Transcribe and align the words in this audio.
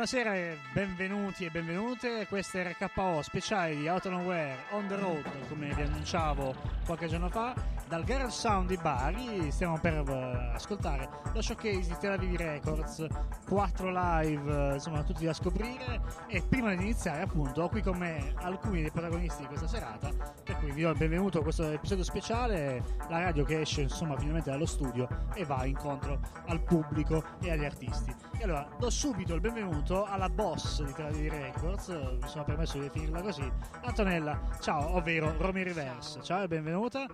Buonasera 0.00 0.34
e 0.34 0.56
benvenuti 0.72 1.44
e 1.44 1.50
benvenute. 1.50 2.26
Questo 2.26 2.56
è 2.56 2.72
RKO 2.72 3.20
speciale 3.20 3.76
di 3.76 3.86
Out 3.86 4.08
Nowhere 4.08 4.56
on 4.70 4.86
the 4.86 4.96
road, 4.96 5.22
come 5.46 5.74
vi 5.74 5.82
annunciavo 5.82 6.54
qualche 6.86 7.06
giorno 7.06 7.28
fa, 7.28 7.54
dal 7.86 8.02
Garage 8.04 8.30
Sound 8.30 8.68
di 8.68 8.78
Bari. 8.78 9.52
Stiamo 9.52 9.78
per 9.78 10.08
uh, 10.08 10.54
ascoltare 10.54 11.06
lo 11.34 11.42
showcase 11.42 11.80
di 11.80 11.96
Tel 12.00 12.12
Aviv 12.12 12.34
Records, 12.34 13.06
4 13.50 13.90
live, 13.90 14.52
uh, 14.52 14.74
insomma, 14.74 15.02
tutti 15.02 15.24
da 15.24 15.32
scoprire. 15.32 16.00
E 16.28 16.40
prima 16.40 16.72
di 16.72 16.84
iniziare, 16.84 17.22
appunto, 17.22 17.62
ho 17.62 17.68
qui 17.68 17.82
con 17.82 17.98
me 17.98 18.32
alcuni 18.36 18.82
dei 18.82 18.92
protagonisti 18.92 19.42
di 19.42 19.48
questa 19.48 19.66
serata. 19.66 20.08
Per 20.44 20.56
cui 20.58 20.70
vi 20.70 20.82
do 20.82 20.90
il 20.90 20.96
benvenuto 20.96 21.40
a 21.40 21.42
questo 21.42 21.68
episodio 21.68 22.04
speciale. 22.04 22.84
La 23.08 23.18
radio 23.18 23.44
che 23.44 23.60
esce, 23.60 23.82
insomma, 23.82 24.16
finalmente 24.16 24.50
dallo 24.50 24.66
studio 24.66 25.08
e 25.34 25.44
va 25.44 25.64
incontro 25.64 26.20
al 26.46 26.62
pubblico 26.62 27.24
e 27.40 27.50
agli 27.50 27.64
artisti. 27.64 28.14
E 28.38 28.44
allora 28.44 28.68
do 28.78 28.88
subito 28.88 29.34
il 29.34 29.40
benvenuto 29.40 30.04
alla 30.04 30.28
boss 30.28 30.84
di 30.84 31.02
Aviv 31.02 31.32
Records, 31.32 31.88
mi 31.88 32.28
sono 32.28 32.44
permesso 32.44 32.78
di 32.78 32.84
definirla 32.84 33.20
così, 33.20 33.52
Antonella, 33.82 34.40
ciao, 34.60 34.94
ovvero 34.94 35.34
Romy 35.36 35.64
Reverse, 35.64 36.22
ciao 36.22 36.44
e 36.44 36.48
benvenuta. 36.48 37.04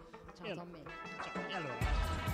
Ciao 0.42 0.54
Tommy. 0.54 0.82
Ciao, 1.22 1.48
e 1.48 1.54
allora, 1.54 1.75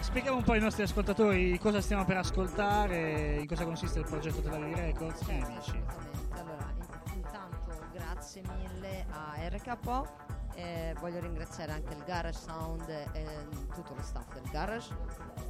spieghiamo 0.03 0.39
un 0.39 0.43
po' 0.43 0.53
ai 0.53 0.61
nostri 0.61 0.83
ascoltatori 0.83 1.59
cosa 1.59 1.81
stiamo 1.81 2.05
per 2.05 2.17
ascoltare, 2.17 3.39
in 3.41 3.47
cosa 3.47 3.65
consiste 3.65 4.01
il 4.01 4.05
progetto 4.05 4.41
Tel 4.41 4.53
Aviv 4.53 4.75
Records, 4.77 5.25
che 5.25 5.35
dici? 5.35 5.47
Assolutamente. 5.57 6.41
Allora, 6.41 6.73
in- 6.77 7.15
intanto 7.15 7.85
grazie 7.93 8.43
mille 8.57 9.07
a 9.11 9.49
RKO. 9.49 10.31
eh, 10.55 10.95
voglio 11.01 11.19
ringraziare 11.21 11.73
anche 11.73 11.95
il 11.95 12.03
Garage 12.05 12.39
Sound 12.39 12.89
e 12.89 13.27
tutto 13.75 13.95
lo 13.95 14.03
staff 14.03 14.33
del 14.35 14.43
Garage, 14.51 14.93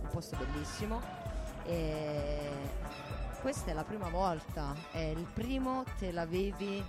un 0.01 0.09
posto 0.09 0.37
bellissimo. 0.37 1.01
E 1.65 2.51
questa 3.41 3.71
è 3.71 3.75
la 3.75 3.85
prima 3.85 4.09
volta, 4.09 4.75
è 4.93 4.99
il 4.99 5.27
primo 5.33 5.83
Tel 5.99 6.19
Aviv 6.19 6.61
eh, 6.61 6.85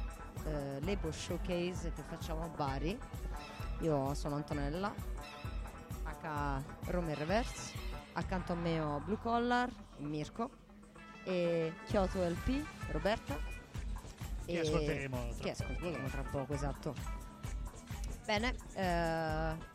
Label 0.81 1.13
Showcase 1.13 1.91
che 1.93 2.03
facciamo 2.03 2.43
a 2.43 2.47
Bari. 2.49 2.99
Io 3.79 4.13
sono 4.13 4.35
Antonella, 4.35 4.93
H. 6.23 6.61
Rome 6.85 7.13
Reverse, 7.15 7.73
accanto 8.13 8.53
a 8.53 8.55
me 8.55 8.79
ho 8.79 8.99
Blue 8.99 9.17
Collar, 9.17 9.69
Mirko 9.97 10.49
e 11.23 11.73
Kyoto 11.85 12.23
LP, 12.23 12.65
Roberta. 12.91 13.37
Che 14.45 14.59
ascolteremo 14.59 15.17
tra 15.17 15.43
che 15.43 15.51
poco. 15.51 15.63
ascolteremo 15.63 16.07
tra 16.07 16.21
poco, 16.23 16.53
esatto. 16.53 16.95
Bene, 18.25 18.55
eh, 18.75 19.72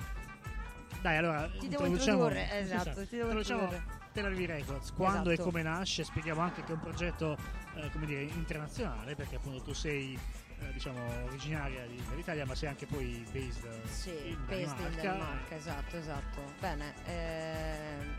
Dai, 1.00 1.16
allora, 1.16 1.48
Ti 1.48 1.68
devo 1.68 1.84
introdurre, 1.86 2.58
esatto, 2.58 3.06
ti 3.06 3.16
devo 3.16 3.30
introdurre. 3.38 3.96
Tel 4.12 4.24
Aviv 4.24 4.46
Records, 4.48 4.92
quando 4.92 5.30
Esatto. 5.30 5.42
e 5.42 5.44
come 5.44 5.62
nasce, 5.62 6.02
spieghiamo 6.02 6.40
anche 6.40 6.64
che 6.64 6.70
è 6.70 6.74
un 6.74 6.80
progetto, 6.80 7.36
eh, 7.76 7.88
come 7.92 8.06
dire, 8.06 8.22
internazionale, 8.22 9.14
perché 9.14 9.36
appunto 9.36 9.62
tu 9.62 9.72
sei, 9.74 10.18
eh, 10.58 10.72
diciamo, 10.72 10.98
originaria 11.26 11.86
di- 11.86 12.02
dell'Italia, 12.08 12.44
ma 12.44 12.56
sei 12.56 12.70
anche 12.70 12.86
poi 12.86 13.24
based 13.30 13.64
eh, 13.64 13.88
sì, 13.88 14.10
in 14.10 14.44
based 14.46 14.76
in 14.80 14.96
Danimarca. 14.96 15.02
Danimarca, 15.02 15.54
esatto, 15.54 15.96
esatto. 15.98 16.42
Bene, 16.58 16.94
ehm, 17.06 18.14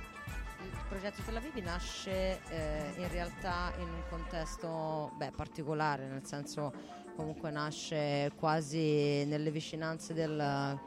il 0.62 0.78
progetto 0.88 1.22
Tel 1.24 1.36
Aviv 1.36 1.56
nasce 1.58 2.40
eh, 2.50 2.94
in 2.96 3.10
realtà 3.10 3.74
in 3.80 3.90
un 3.90 4.04
contesto 4.10 5.12
beh, 5.18 5.32
particolare, 5.36 6.08
nel 6.08 6.26
senso 6.26 6.72
comunque 7.16 7.52
nasce 7.52 8.32
quasi 8.36 9.26
nelle 9.26 9.52
vicinanze 9.52 10.14
del 10.14 10.80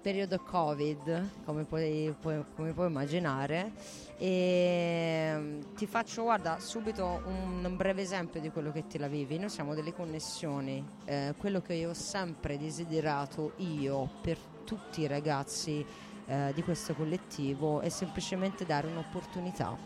periodo 0.00 0.38
Covid, 0.40 1.44
come 1.44 1.64
puoi, 1.64 2.14
puoi- 2.18 2.44
come 2.56 2.72
puoi 2.72 2.88
immaginare. 2.88 3.72
E 4.16 5.32
mm, 5.34 5.60
ti 5.76 5.86
faccio, 5.86 6.22
guarda, 6.22 6.58
subito 6.58 7.22
un 7.26 7.74
breve 7.76 8.02
esempio 8.02 8.40
di 8.40 8.50
quello 8.50 8.72
che 8.72 8.86
te 8.86 8.98
la 8.98 9.08
vivi. 9.08 9.38
Noi 9.38 9.50
siamo 9.50 9.74
delle 9.74 9.92
connessioni. 9.92 10.84
Eh, 11.04 11.34
quello 11.36 11.60
che 11.60 11.74
io 11.74 11.90
ho 11.90 11.94
sempre 11.94 12.58
desiderato 12.58 13.52
io 13.56 14.08
per 14.20 14.38
tutti 14.64 15.02
i 15.02 15.06
ragazzi 15.06 15.84
eh, 16.26 16.52
di 16.54 16.62
questo 16.62 16.94
collettivo 16.94 17.80
è 17.80 17.88
semplicemente 17.88 18.64
dare 18.64 18.86
un'opportunità 18.86 19.76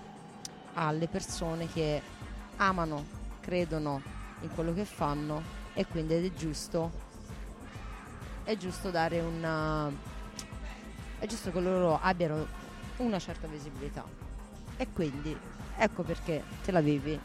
alle 0.74 1.08
persone 1.08 1.66
che 1.68 2.02
amano, 2.56 3.04
credono 3.40 4.02
in 4.40 4.50
quello 4.54 4.72
che 4.74 4.84
fanno 4.84 5.62
e 5.72 5.86
quindi 5.86 6.14
è 6.14 6.32
giusto 6.32 7.12
è 8.44 8.56
giusto 8.56 8.90
dare 8.90 9.20
una 9.20 9.90
è 11.18 11.26
giusto 11.26 11.50
che 11.50 11.60
loro 11.60 11.98
abbiano 12.00 12.46
una 12.98 13.18
certa 13.18 13.46
visibilità. 13.46 14.04
E 14.76 14.88
quindi 14.92 15.36
ecco 15.76 16.02
perché 16.02 16.42
te 16.62 16.70
la 16.70 16.80
vivi. 16.80 17.18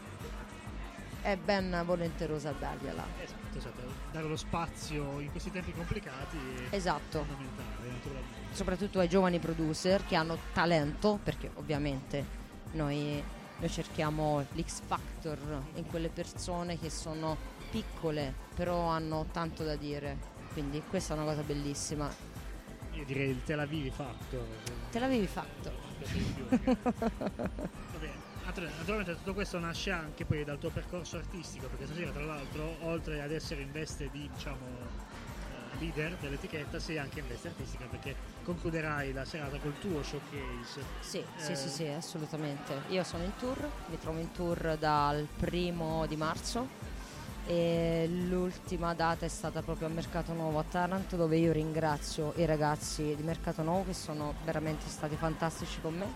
È 1.22 1.36
ben 1.36 1.82
volenterosa 1.84 2.48
a 2.48 2.52
dargliela 2.52 3.04
Esatto, 3.22 3.58
esatto, 3.58 3.82
dare 4.10 4.26
lo 4.26 4.36
spazio 4.36 5.20
in 5.20 5.30
questi 5.30 5.50
tempi 5.50 5.70
complicati 5.72 6.38
è 6.70 6.74
esatto. 6.74 7.18
fondamentale, 7.18 7.90
naturalmente. 7.90 8.54
soprattutto 8.54 9.00
ai 9.00 9.08
giovani 9.10 9.38
producer 9.38 10.06
che 10.06 10.14
hanno 10.14 10.38
talento 10.54 11.18
perché 11.22 11.50
ovviamente 11.56 12.24
noi, 12.72 13.22
noi 13.58 13.68
cerchiamo 13.68 14.46
l'X 14.52 14.80
Factor 14.86 15.62
in 15.74 15.84
quelle 15.88 16.08
persone 16.08 16.78
che 16.78 16.88
sono 16.88 17.36
piccole 17.70 18.32
però 18.54 18.86
hanno 18.86 19.26
tanto 19.30 19.62
da 19.62 19.76
dire 19.76 20.38
quindi 20.52 20.82
questa 20.88 21.14
è 21.14 21.16
una 21.16 21.26
cosa 21.26 21.42
bellissima 21.42 22.10
Io 22.92 23.04
direi 23.04 23.30
il 23.30 23.42
Tel 23.44 23.58
Aviv 23.60 23.92
fatto. 23.92 24.46
te 24.90 24.98
l'avevi 24.98 25.26
fatto 25.26 25.70
naturalmente 28.80 29.14
tutto 29.16 29.34
questo 29.34 29.58
nasce 29.58 29.90
anche 29.90 30.24
poi 30.24 30.44
dal 30.44 30.58
tuo 30.58 30.70
percorso 30.70 31.16
artistico, 31.16 31.68
perché 31.68 31.86
stasera 31.86 32.10
tra 32.10 32.24
l'altro, 32.24 32.76
oltre 32.80 33.22
ad 33.22 33.30
essere 33.30 33.62
in 33.62 33.70
veste 33.70 34.08
di 34.10 34.28
diciamo 34.32 34.66
eh, 34.66 35.78
leader 35.78 36.16
dell'etichetta, 36.20 36.78
sei 36.78 36.98
anche 36.98 37.20
in 37.20 37.28
veste 37.28 37.48
artistica 37.48 37.84
perché 37.84 38.14
concluderai 38.42 39.12
la 39.12 39.24
serata 39.24 39.58
col 39.58 39.78
tuo 39.78 40.02
showcase. 40.02 40.82
Sì, 41.00 41.22
sì, 41.36 41.52
Eh, 41.52 41.56
sì, 41.56 41.68
sì, 41.68 41.86
assolutamente. 41.86 42.82
Io 42.88 43.04
sono 43.04 43.22
in 43.22 43.32
tour, 43.36 43.68
mi 43.86 43.98
trovo 43.98 44.18
in 44.18 44.32
tour 44.32 44.76
dal 44.78 45.26
primo 45.36 46.06
di 46.06 46.16
marzo 46.16 46.88
e 47.50 48.08
l'ultima 48.28 48.94
data 48.94 49.26
è 49.26 49.28
stata 49.28 49.60
proprio 49.60 49.88
a 49.88 49.90
Mercato 49.90 50.32
Nuovo 50.32 50.60
a 50.60 50.64
Taranto 50.70 51.16
dove 51.16 51.36
io 51.36 51.50
ringrazio 51.50 52.32
i 52.36 52.44
ragazzi 52.44 53.12
di 53.16 53.24
Mercato 53.24 53.64
Nuovo 53.64 53.86
che 53.86 53.92
sono 53.92 54.34
veramente 54.44 54.86
stati 54.86 55.16
fantastici 55.16 55.80
con 55.80 55.96
me 55.96 56.06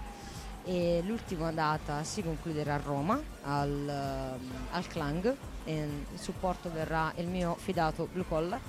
e 0.63 1.03
l'ultima 1.05 1.51
data 1.51 2.05
si 2.05 2.23
concluderà 2.23 2.75
a 2.75 2.81
Roma 2.81 3.21
al, 3.43 3.89
ehm, 3.89 4.51
al 4.71 4.87
Clang 4.87 5.37
il 5.65 6.05
supporto 6.15 6.71
verrà 6.71 7.13
il 7.17 7.27
mio 7.27 7.57
fidato 7.59 8.09
Blue 8.13 8.27
Collar 8.29 8.61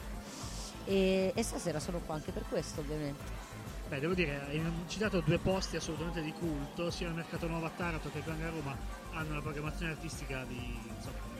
e, 0.86 1.34
e 1.36 1.44
stasera 1.44 1.80
sono 1.80 2.00
qua 2.00 2.16
anche 2.16 2.32
per 2.32 2.46
questo 2.50 2.82
ovviamente. 2.82 3.44
Beh, 3.90 4.00
devo 4.00 4.16
dire, 4.16 4.42
hai 4.48 4.60
citato 4.88 5.20
due 5.20 5.38
posti 5.38 5.76
assolutamente 5.76 6.24
di 6.24 6.34
culto, 6.34 6.90
sia 6.90 7.10
il 7.10 7.14
Mercato 7.14 7.48
Nuovo 7.48 7.68
a 7.68 7.72
Taranto 7.76 8.10
che 8.10 8.18
il 8.18 8.24
Clan 8.24 8.42
a 8.42 8.50
Roma 8.50 8.76
hanno 9.12 9.30
una 9.30 9.42
programmazione 9.42 9.92
artistica 9.92 10.44
di 10.46 10.80
insomma, 10.88 11.35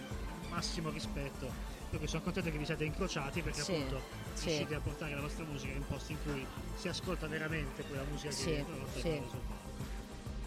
massimo 0.56 0.90
rispetto. 0.90 1.74
Per 1.90 2.00
cui 2.00 2.08
sono 2.08 2.24
contento 2.24 2.50
che 2.50 2.58
vi 2.58 2.66
siate 2.66 2.84
incrociati 2.84 3.42
perché 3.42 3.62
Sì, 3.62 3.74
appunto 3.74 4.02
sì. 4.34 4.46
riuscite 4.46 4.76
a 4.76 4.80
portare 4.80 5.14
la 5.16 5.22
vostra 5.22 5.46
musica 5.46 5.74
in 5.74 5.86
posti 5.86 6.14
in 6.14 6.18
cui 6.24 6.46
si 6.76 6.88
ascolta 6.88 7.28
veramente 7.28 7.84
quella 7.84 8.04
musica 8.10 8.32
Sì, 8.32 8.46
che 8.46 8.66
prodotta 8.68 8.92
sì. 9.00 9.02
sul 9.02 9.40
palco. 9.48 9.64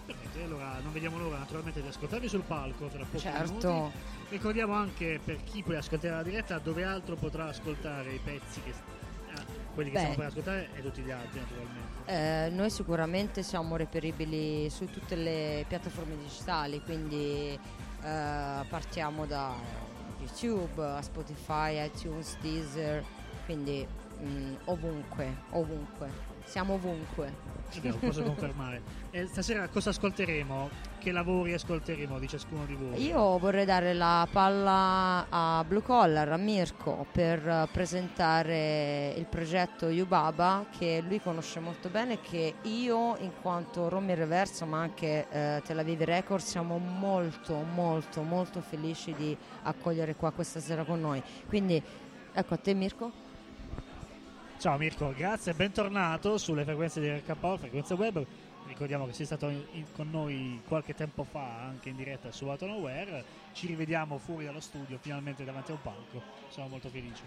Perfetto, 0.07 0.39
e 0.39 0.43
allora 0.43 0.79
non 0.83 0.93
vediamo 0.93 1.19
l'ora 1.19 1.39
naturalmente 1.39 1.81
di 1.83 1.89
ascoltarvi 1.89 2.29
sul 2.29 2.43
palco 2.43 2.87
tra 2.89 3.05
pochi 3.05 3.19
Certo. 3.23 3.69
minuti. 3.69 3.97
Ricordiamo 4.31 4.75
anche 4.75 5.21
per 5.25 5.43
chi 5.45 5.63
poi 5.63 5.77
ascolterà 5.77 6.17
la 6.17 6.23
diretta 6.23 6.59
dove 6.59 6.85
altro 6.85 7.15
potrà 7.17 7.47
ascoltare 7.49 8.13
i 8.13 8.19
pezzi 8.23 8.61
che 8.63 8.71
eh, 8.71 9.45
quelli 9.75 9.91
che 9.91 9.95
Beh. 9.95 9.99
stiamo 10.01 10.17
per 10.17 10.27
ascoltare 10.27 10.69
e 10.75 10.83
tutti 10.83 11.01
gli 11.03 11.11
altri 11.11 11.41
naturalmente. 11.41 12.11
Eh, 12.47 12.51
noi 12.51 12.71
sicuramente 12.71 13.43
siamo 13.43 13.77
reperibili 13.77 14.69
su 14.71 14.87
tutte 14.87 15.15
le 15.15 15.65
piattaforme 15.69 16.17
digitali, 16.19 16.83
quindi 16.83 17.59
eh, 18.03 18.65
partiamo 18.69 19.25
da 19.25 19.55
YouTube, 20.29 21.01
Spotify, 21.01 21.85
iTunes, 21.87 22.37
Deezer, 22.41 23.03
quindi 23.47 23.87
mm, 24.21 24.55
ovunque, 24.67 25.37
ovunque, 25.51 26.11
siamo 26.45 26.75
ovunque. 26.75 27.48
Vero, 27.81 27.97
posso 27.99 28.23
confermare. 28.23 28.83
E 29.11 29.27
stasera 29.27 29.69
cosa 29.69 29.91
ascolteremo? 29.91 30.71
Che 30.99 31.13
lavori 31.13 31.53
ascolteremo 31.53 32.19
di 32.19 32.27
ciascuno 32.27 32.65
di 32.65 32.75
voi? 32.75 33.07
Io 33.07 33.39
vorrei 33.39 33.65
dare 33.65 33.95
la 33.95 34.27
palla 34.31 35.27
a 35.29 35.65
Blue 35.67 35.83
Collar, 35.83 36.33
a 36.33 36.37
Mirko, 36.37 37.07
per 37.13 37.47
eh, 37.47 37.69
presentare 37.71 39.15
il 39.17 39.27
progetto 39.27 39.89
Yubaba 39.89 40.67
che 40.77 41.03
lui 41.07 41.21
conosce 41.21 41.61
molto 41.61 41.89
bene 41.89 42.21
che 42.21 42.55
io, 42.63 43.17
in 43.19 43.33
quanto 43.41 43.89
Romy 43.89 44.15
Reverso, 44.15 44.67
ma 44.67 44.81
anche 44.81 45.27
eh, 45.31 45.63
Tel 45.65 45.79
Aviv 45.79 46.01
Records, 46.03 46.47
siamo 46.47 46.79
molto, 46.79 47.55
molto, 47.55 48.23
molto 48.23 48.61
felici 48.61 49.15
di 49.15 49.37
accogliere 49.63 50.17
qua 50.17 50.33
questa 50.33 50.59
sera 50.59 50.85
con 50.85 51.01
noi. 51.01 51.23
Quindi, 51.47 51.81
ecco 52.33 52.55
a 52.55 52.57
te 52.57 52.75
Mirko. 52.75 53.27
Ciao 54.59 54.77
Mirko, 54.77 55.13
grazie 55.17 55.53
e 55.53 55.55
bentornato 55.55 56.37
sulle 56.37 56.65
frequenze 56.65 57.01
di 57.01 57.09
RKO, 57.09 57.57
frequenze 57.59 57.95
web. 57.95 58.25
ricordiamo 58.67 59.07
che 59.07 59.15
sei 59.15 59.25
stato 59.25 59.49
in- 59.49 59.65
in- 59.73 59.87
con 59.93 60.11
noi 60.11 60.61
qualche 60.69 60.95
tempo 60.95 61.25
fa 61.25 61.63
anche 61.63 61.89
in 61.89 61.97
diretta 61.97 62.31
su 62.33 62.47
Atonoware. 62.49 63.25
Ci 63.55 63.67
rivediamo 63.67 64.19
fuori 64.19 64.45
dallo 64.45 64.61
studio, 64.61 64.99
finalmente 64.99 65.43
davanti 65.43 65.71
a 65.71 65.75
un 65.75 65.81
palco. 65.83 66.23
Sono 66.51 66.69
molto 66.69 66.89
felice. 66.91 67.23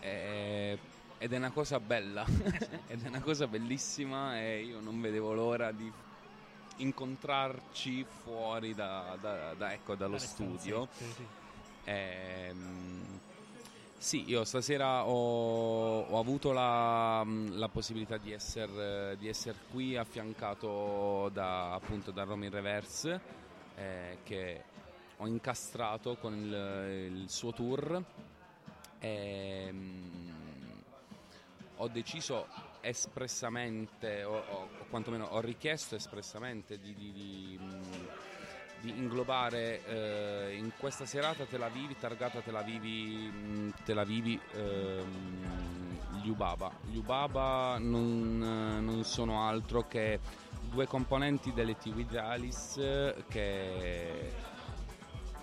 Eh, 0.00 0.78
ed 1.18 1.32
è 1.32 1.36
una 1.36 1.50
cosa 1.50 1.78
bella, 1.80 2.24
ed 2.88 3.04
è 3.04 3.08
una 3.08 3.20
cosa 3.20 3.46
bellissima 3.46 4.40
e 4.40 4.62
io 4.64 4.80
non 4.80 4.98
vedevo 5.02 5.34
l'ora 5.34 5.70
di 5.70 5.92
incontrarci 6.76 8.04
fuori 8.22 8.74
da, 8.74 9.18
da- 9.20 9.52
da- 9.52 9.72
ecco, 9.74 9.96
dallo 9.96 10.16
studio. 10.18 10.88
stanzette, 10.90 11.14
sì. 11.14 11.26
Ehm, 11.84 13.20
sì, 13.98 14.28
io 14.28 14.44
stasera 14.44 15.04
ho, 15.06 16.00
ho 16.02 16.18
avuto 16.18 16.52
la, 16.52 17.24
la 17.50 17.68
possibilità 17.68 18.16
di 18.18 18.32
essere 18.32 19.16
di 19.18 19.26
esser 19.28 19.54
qui 19.70 19.96
affiancato 19.96 21.28
da, 21.32 21.72
appunto, 21.74 22.10
da 22.10 22.22
Romy 22.24 22.48
Reverse 22.48 23.20
eh, 23.76 24.18
che 24.22 24.62
ho 25.16 25.26
incastrato 25.26 26.16
con 26.16 26.34
il, 26.34 27.20
il 27.22 27.30
suo 27.30 27.52
tour. 27.52 28.02
Ehm, 29.00 30.24
ho 31.78 31.88
deciso 31.88 32.46
espressamente, 32.80 34.22
o, 34.24 34.34
o- 34.36 34.68
o 34.80 34.84
quantomeno 34.88 35.26
ho 35.26 35.40
richiesto 35.40 35.94
espressamente 35.96 36.78
di, 36.78 36.94
di- 36.94 37.12
di, 37.12 37.58
mh, 37.58 38.15
di 38.86 38.98
inglobare 38.98 39.84
eh, 39.84 40.56
in 40.56 40.70
questa 40.78 41.06
serata 41.06 41.44
Tel 41.44 41.62
Aviv, 41.62 41.96
targata 41.98 42.40
Tel 42.40 42.54
Avivi, 42.54 43.28
mh, 43.28 43.74
Tel 43.84 43.98
Avivi 43.98 44.40
ehm, 44.52 46.22
gli 46.22 46.28
Ubaba. 46.28 46.70
Gli 46.84 46.96
Ubaba 46.96 47.78
non, 47.80 48.76
eh, 48.76 48.80
non 48.80 49.02
sono 49.02 49.42
altro 49.44 49.88
che 49.88 50.20
due 50.70 50.86
componenti 50.86 51.52
delle 51.52 51.76
TV 51.76 51.98
Idealis 51.98 52.76
eh, 52.78 53.24
che 53.28 54.32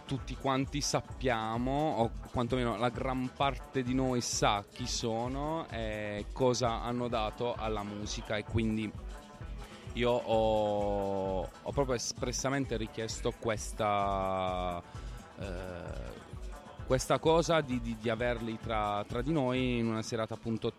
tutti 0.05 0.35
quanti 0.35 0.79
sappiamo, 0.79 1.95
o 1.97 2.12
quantomeno 2.31 2.77
la 2.77 2.89
gran 2.89 3.31
parte 3.35 3.83
di 3.83 3.93
noi 3.93 4.21
sa 4.21 4.63
chi 4.71 4.88
sono 4.88 5.67
e 5.69 6.27
cosa 6.31 6.81
hanno 6.81 7.09
dato 7.09 7.55
alla 7.55 7.83
musica 7.83 8.38
e 8.38 8.43
quindi 8.43 8.91
io 9.93 10.12
ho, 10.12 11.41
ho 11.41 11.71
proprio 11.71 11.95
espressamente 11.95 12.77
richiesto 12.77 13.31
questa, 13.38 14.81
eh, 15.39 15.45
questa 16.85 17.19
cosa 17.19 17.62
di, 17.62 17.79
di- 17.79 17.97
di 18.00 18.09
averli 18.09 18.57
tra, 18.59 19.03
tra 19.07 19.21
di 19.21 19.31
noi 19.31 19.77
in 19.77 19.88
una 19.88 20.01
serata 20.01 20.33
appunto 20.33 20.73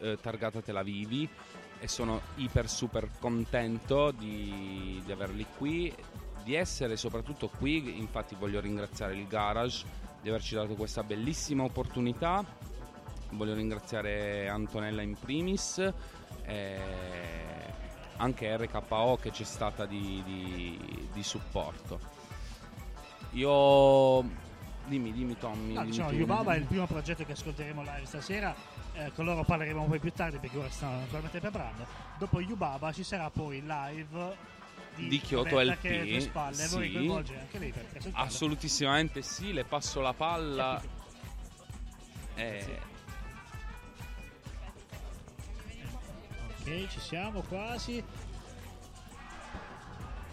eh, 0.00 0.18
targata 0.20 0.60
Tel 0.60 0.76
Avivi 0.76 1.28
e 1.80 1.88
sono 1.88 2.20
iper 2.36 2.68
super 2.68 3.08
contento 3.18 4.10
di, 4.10 5.00
di 5.04 5.12
averli 5.12 5.46
qui, 5.56 5.94
di 6.42 6.54
essere 6.54 6.96
soprattutto 6.96 7.48
qui, 7.48 7.98
infatti 7.98 8.34
voglio 8.34 8.60
ringraziare 8.60 9.14
il 9.14 9.26
Garage 9.26 9.86
di 10.20 10.28
averci 10.28 10.54
dato 10.54 10.74
questa 10.74 11.02
bellissima 11.04 11.62
opportunità, 11.62 12.44
voglio 13.30 13.54
ringraziare 13.54 14.48
Antonella 14.48 15.02
in 15.02 15.16
primis, 15.16 15.78
e 16.44 16.80
anche 18.18 18.56
RKO 18.56 19.18
che 19.20 19.30
c'è 19.30 19.44
stata 19.44 19.86
di, 19.86 20.22
di- 20.24 21.08
di 21.12 21.22
supporto. 21.22 21.98
Io... 23.32 24.46
Dimmi, 24.86 25.12
dimmi 25.12 25.36
Tommy. 25.36 25.74
No, 25.74 25.80
dimmi 25.80 25.90
diciamo. 25.90 26.12
Yubaba 26.12 26.54
è 26.54 26.56
il 26.56 26.64
primo 26.64 26.86
progetto 26.86 27.24
che 27.24 27.32
ascolteremo 27.32 27.82
live 27.82 28.06
stasera. 28.06 28.54
eh, 28.94 29.12
con 29.14 29.26
loro 29.26 29.44
parleremo 29.44 29.84
poi 29.84 29.98
più 29.98 30.10
tardi 30.12 30.38
perché 30.38 30.56
ora 30.56 30.70
stanno 30.70 31.00
naturalmente 31.00 31.40
preparando. 31.40 31.86
Dopo 32.18 32.40
Yubaba 32.40 32.90
ci 32.92 33.02
sarà 33.04 33.28
poi 33.30 33.60
live 33.64 34.36
di, 34.94 35.08
Di 35.08 35.20
Kyoto 35.20 35.60
LP, 35.60 35.80
che 35.80 36.06
tue 36.06 36.20
spalle. 36.20 36.54
Sì. 36.54 36.74
coinvolgere 36.74 37.40
anche 37.40 37.58
lei. 37.58 37.72
Assolutissimamente 38.12 39.20
sì, 39.22 39.52
le 39.52 39.64
passo 39.64 40.00
la 40.00 40.14
palla. 40.14 40.82
Eh, 42.34 42.78
Ok, 46.68 46.86
ci 46.88 47.00
siamo 47.00 47.40
quasi. 47.40 48.04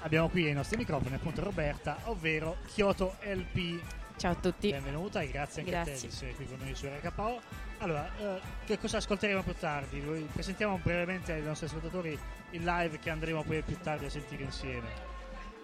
Abbiamo 0.02 0.28
qui 0.28 0.46
ai 0.46 0.54
nostri 0.54 0.76
microfoni 0.76 1.16
appunto 1.16 1.42
Roberta, 1.42 1.98
ovvero 2.04 2.58
Kyoto 2.74 3.16
LP. 3.24 3.82
Ciao 4.18 4.34
a 4.34 4.36
tutti. 4.36 4.70
Benvenuta 4.70 5.22
e 5.22 5.30
grazie 5.30 5.62
anche 5.62 5.76
a 5.76 5.84
te 5.84 5.90
Grazie. 5.92 6.10
di 6.10 6.14
essere 6.14 6.34
qui 6.34 6.46
con 6.46 6.58
noi 6.60 6.76
su 6.76 6.88
RKO. 6.88 7.42
Allora, 7.78 8.10
eh, 8.18 8.42
che 8.66 8.78
cosa 8.78 8.98
ascolteremo 8.98 9.44
più 9.44 9.56
tardi? 9.58 10.00
Presentiamo 10.32 10.78
brevemente 10.84 11.32
ai 11.32 11.42
nostri 11.42 11.68
ascoltatori 11.68 12.20
il 12.52 12.64
live 12.64 13.00
che 13.00 13.10
andremo 13.10 13.42
poi 13.44 13.62
più 13.62 13.78
tardi 13.80 14.06
a 14.06 14.10
sentire 14.10 14.44
insieme. 14.44 15.15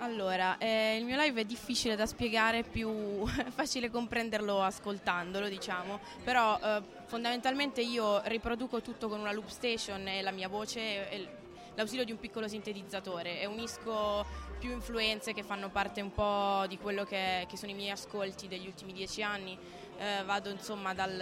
Allora, 0.01 0.58
eh, 0.58 0.98
il 0.98 1.05
mio 1.05 1.15
live 1.15 1.41
è 1.41 1.46
difficile 1.46 1.96
da 1.96 2.08
spiegare, 2.08 2.63
più 2.63 3.24
facile 3.53 3.91
comprenderlo 3.91 4.63
ascoltandolo, 4.63 5.48
diciamo. 5.48 6.00
Però 6.24 6.60
eh, 6.60 6.81
fondamentalmente 7.05 7.81
io 7.81 8.20
riproduco 8.25 8.81
tutto 8.81 9.08
con 9.08 9.20
una 9.20 9.31
loop 9.31 9.48
station 9.50 10.08
e 10.08 10.24
la 10.24 10.31
mia 10.31 10.48
voce 10.48 11.08
e 11.08 11.27
l'ausilio 11.75 12.03
di 12.03 12.12
un 12.12 12.20
piccolo 12.20 12.48
sintetizzatore 12.48 13.41
e 13.41 13.46
unisco 13.46 14.25
più 14.58 14.72
influenze 14.72 15.34
che 15.34 15.43
fanno 15.43 15.70
parte 15.70 16.01
un 16.01 16.12
po' 16.12 16.65
di 16.67 16.79
quello 16.79 17.03
che, 17.03 17.46
che 17.48 17.55
sono 17.55 17.72
i 17.72 17.75
miei 17.75 17.91
ascolti 17.91 18.48
degli 18.48 18.65
ultimi 18.65 18.93
dieci 18.93 19.22
anni. 19.22 19.55
Eh, 20.00 20.24
vado 20.24 20.50
insomma 20.50 20.96
dal, 20.96 21.15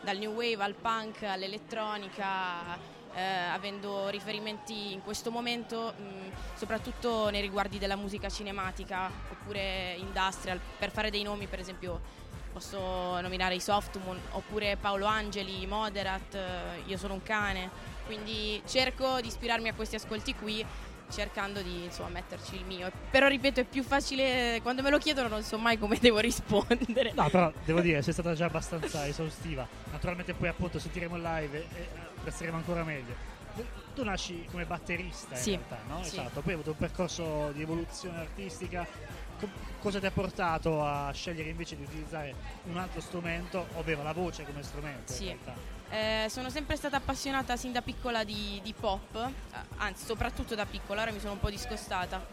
dal 0.00 0.16
new 0.16 0.32
wave 0.32 0.62
al 0.64 0.74
punk 0.74 1.24
all'elettronica, 1.24 2.78
eh, 3.14 3.20
avendo 3.20 4.08
riferimenti 4.08 4.92
in 4.92 5.02
questo 5.02 5.30
momento 5.30 5.94
mh, 5.96 6.56
soprattutto 6.56 7.30
nei 7.30 7.40
riguardi 7.40 7.78
della 7.78 7.96
musica 7.96 8.28
cinematica 8.28 9.10
oppure 9.30 9.94
industrial, 9.98 10.60
per 10.78 10.90
fare 10.90 11.10
dei 11.10 11.22
nomi 11.22 11.46
per 11.46 11.58
esempio 11.58 12.00
posso 12.52 13.20
nominare 13.20 13.54
i 13.54 13.60
Softmoon 13.60 14.18
oppure 14.32 14.76
Paolo 14.76 15.06
Angeli, 15.06 15.66
Moderat, 15.66 16.34
eh, 16.34 16.82
Io 16.86 16.96
sono 16.96 17.14
un 17.14 17.22
cane, 17.22 17.70
quindi 18.06 18.60
cerco 18.66 19.20
di 19.20 19.28
ispirarmi 19.28 19.68
a 19.68 19.74
questi 19.74 19.94
ascolti 19.96 20.34
qui 20.34 20.64
cercando 21.10 21.60
di 21.60 21.84
insomma 21.84 22.08
metterci 22.08 22.54
il 22.54 22.64
mio, 22.64 22.90
però 23.10 23.26
ripeto 23.26 23.60
è 23.60 23.64
più 23.64 23.82
facile, 23.82 24.60
quando 24.62 24.80
me 24.82 24.90
lo 24.90 24.98
chiedono 24.98 25.26
non 25.28 25.42
so 25.42 25.58
mai 25.58 25.78
come 25.78 25.98
devo 26.00 26.18
rispondere. 26.18 27.12
No, 27.14 27.28
però 27.28 27.52
devo 27.64 27.80
dire, 27.80 28.00
sei 28.02 28.12
stata 28.12 28.34
già 28.34 28.46
abbastanza 28.46 29.06
esaustiva. 29.06 29.66
Naturalmente 29.90 30.34
poi 30.34 30.48
appunto 30.48 30.78
sentiremo 30.78 31.16
live 31.16 31.58
e 31.58 31.68
e 31.74 31.88
apprezzeremo 32.20 32.56
ancora 32.58 32.84
meglio. 32.84 33.28
Tu- 33.94 34.04
nasci 34.04 34.46
come 34.50 34.64
batterista 34.64 35.34
in 35.34 35.40
Sì, 35.42 35.50
realtà, 35.50 35.78
no? 35.86 36.02
sì. 36.02 36.08
Esatto, 36.18 36.40
poi 36.40 36.48
hai 36.48 36.54
avuto 36.54 36.70
un 36.70 36.76
percorso 36.76 37.50
di 37.52 37.60
evoluzione 37.60 38.18
artistica. 38.20 38.86
Co- 39.38 39.48
cosa 39.80 39.98
ti 40.00 40.06
ha 40.06 40.10
portato 40.10 40.82
a 40.82 41.10
scegliere 41.12 41.50
invece 41.50 41.76
di 41.76 41.82
utilizzare 41.82 42.34
un 42.64 42.78
altro 42.78 43.00
strumento, 43.02 43.66
ovvero 43.74 44.02
la 44.02 44.12
voce 44.12 44.44
come 44.44 44.62
strumento? 44.62 45.12
Sì. 45.12 45.28
In? 45.28 45.36
Eh, 45.90 46.26
sono 46.30 46.48
sempre 46.48 46.76
stata 46.76 46.96
appassionata 46.96 47.56
sin 47.56 47.72
da 47.72 47.82
piccola 47.82 48.24
di, 48.24 48.60
di 48.62 48.72
pop, 48.72 49.28
anzi 49.78 50.04
soprattutto 50.06 50.54
da 50.54 50.64
piccola, 50.64 51.02
ora 51.02 51.10
mi 51.10 51.18
sono 51.20 51.32
un 51.32 51.40
po' 51.40 51.50
discostata. 51.50 52.24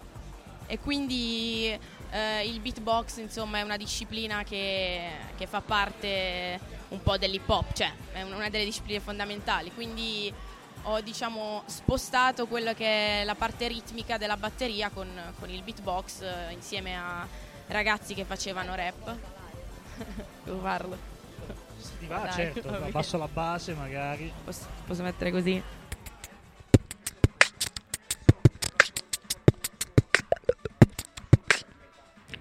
E 0.67 0.79
quindi 0.79 1.77
eh, 2.12 2.46
il 2.48 2.60
beatbox 2.62 3.17
insomma 3.17 3.58
è 3.60 3.62
una 3.62 3.77
disciplina 3.77 4.44
che, 4.44 5.10
che 5.36 5.48
fa 5.48 5.60
parte 5.62 6.60
un 6.89 7.01
po' 7.03 7.17
dell'hip 7.17 7.48
hop, 7.50 7.74
cioè 7.74 7.91
è 8.13 8.22
un- 8.22 8.34
una 8.34 8.50
delle 8.50 8.65
discipline 8.65 9.00
fondamentali. 9.00 9.72
Quindi 9.74 10.34
ho 10.84 11.01
diciamo 11.01 11.63
spostato 11.65 12.48
quello 12.48 12.74
che 12.74 13.22
è 13.22 13.24
la 13.25 13.36
parte 13.36 13.67
ritmica 13.67 14.17
della 14.17 14.38
batteria 14.38 14.89
con, 14.89 15.08
con 15.39 15.50
il 15.50 15.62
beatbox 15.63 16.22
eh, 16.22 16.51
insieme 16.53 16.96
a 16.98 17.27
ragazzi 17.67 18.13
che 18.13 18.24
facevano 18.24 18.74
rap. 18.75 19.15
Devo 20.46 20.60
farlo. 20.62 20.98
Se 21.77 21.91
ti 22.00 22.06
va, 22.08 22.20
Dai, 22.20 22.32
certo, 22.32 22.70
abbasso 22.86 23.17
la 23.17 23.27
base 23.27 23.74
magari. 23.74 24.32
Posso, 24.44 24.65
posso 24.86 25.03
mettere 25.03 25.32
così? 25.32 25.62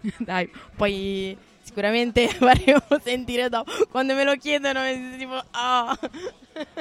Dai, 0.18 0.50
poi 0.76 1.36
sicuramente 1.76 2.26
faremo 2.32 2.86
sentire 3.02 3.50
dopo. 3.50 3.70
Quando 3.90 4.14
me 4.14 4.24
lo 4.24 4.34
chiedono, 4.36 4.80
è 4.80 4.98
tipo, 5.18 5.34
ah. 5.50 5.98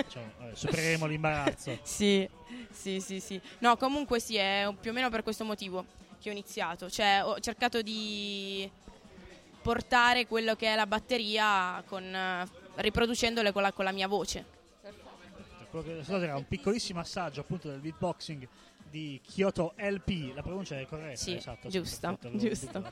Cioè, 0.08 0.24
vabbè, 0.40 0.56
supereremo 0.56 1.06
l'imbarazzo. 1.06 1.78
sì, 1.84 2.28
sì, 2.72 3.02
sì, 3.02 3.20
sì. 3.20 3.42
No, 3.60 3.76
comunque 3.76 4.22
sì, 4.22 4.38
è 4.38 4.74
più 4.80 4.92
o 4.92 4.94
meno 4.94 5.10
per 5.10 5.22
questo 5.22 5.44
motivo 5.44 5.86
che 6.22 6.30
ho 6.30 6.32
iniziato. 6.32 6.90
Cioè, 6.90 7.22
ho 7.26 7.40
cercato 7.42 7.82
di 7.82 8.70
portare 9.62 10.28
quello 10.28 10.56
che 10.56 10.72
è 10.72 10.76
la 10.76 10.88
batteria 10.88 11.84
con, 11.86 12.48
riproducendole 12.76 13.52
con 13.52 13.64
la, 13.64 13.74
con 13.74 13.84
la 13.84 13.92
mia 13.92 14.08
voce. 14.08 14.54
Quello 15.70 16.04
che 16.06 16.24
era 16.24 16.38
un 16.38 16.48
piccolissimo 16.48 17.02
assaggio 17.02 17.42
appunto 17.42 17.68
del 17.68 17.80
beatboxing 17.80 18.48
di 18.96 19.20
Kyoto 19.22 19.74
LP. 19.76 20.34
La 20.34 20.42
pronuncia 20.42 20.80
è 20.80 20.86
corretta? 20.86 21.18
Sì, 21.18 21.36
esatto. 21.36 21.68
giusto, 21.68 22.08
perfetto, 22.18 22.30
lo- 22.30 22.38
giusto. 22.38 22.92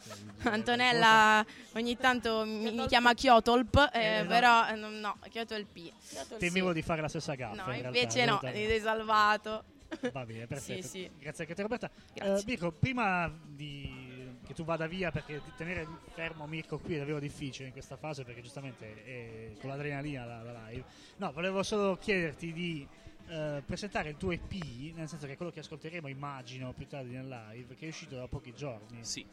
Antonella 0.50 1.45
ogni 1.75 1.95
tanto 1.95 2.43
mi, 2.45 2.72
mi 2.72 2.86
chiama 2.88 3.13
Kyotolp, 3.13 3.89
eh, 3.93 4.17
Eh, 4.17 4.22
no. 4.24 4.27
però 4.27 4.67
eh, 4.67 4.75
no, 4.75 4.89
no, 4.89 5.17
Kyotolp. 5.29 6.38
Temevo 6.38 6.74
di 6.74 6.81
fare 6.81 7.00
la 7.01 7.07
stessa 7.07 7.36
gaffa. 7.36 7.55
No, 7.63 7.74
in 7.74 7.81
realtà, 7.81 7.98
invece 8.00 8.25
no, 8.25 8.38
venuta- 8.39 8.51
ti 8.51 8.65
sei 8.67 8.79
salvato. 8.81 9.63
Va 10.12 10.25
bene, 10.25 10.45
perfetto. 10.48 10.81
Sì, 10.81 10.88
sì. 10.88 11.10
Grazie 11.19 11.41
anche 11.45 11.51
a 11.53 11.55
te 11.55 11.62
Roberta. 11.62 11.89
Eh, 12.13 12.43
Mirko, 12.45 12.72
prima 12.72 13.31
di 13.45 14.12
che 14.45 14.53
tu 14.53 14.65
vada 14.65 14.88
via, 14.88 15.10
perché 15.10 15.41
tenere 15.55 15.88
fermo 16.13 16.45
Mirko 16.48 16.77
qui 16.79 16.95
è 16.95 16.98
davvero 16.98 17.19
difficile 17.19 17.67
in 17.67 17.72
questa 17.74 17.95
fase, 17.95 18.25
perché 18.25 18.41
giustamente 18.41 19.05
è 19.05 19.51
con 19.62 19.69
l'adrenalina 19.69 20.25
la, 20.25 20.41
la 20.41 20.67
live. 20.67 20.83
No, 21.17 21.31
volevo 21.31 21.63
solo 21.63 21.95
chiederti 21.95 22.51
di 22.51 22.86
eh, 23.27 23.63
presentare 23.65 24.10
il 24.10 24.18
tuo 24.18 24.32
EP, 24.32 24.51
nel 24.94 25.08
senso 25.08 25.25
che 25.27 25.36
quello 25.38 25.51
che 25.51 25.60
ascolteremo, 25.60 26.08
immagino, 26.08 26.74
più 26.74 26.88
tardi 26.88 27.12
nel 27.12 27.27
live, 27.27 27.75
che 27.75 27.86
è 27.86 27.89
uscito 27.89 28.15
da 28.15 28.27
pochi 28.27 28.53
giorni. 28.53 29.03
Sì, 29.03 29.25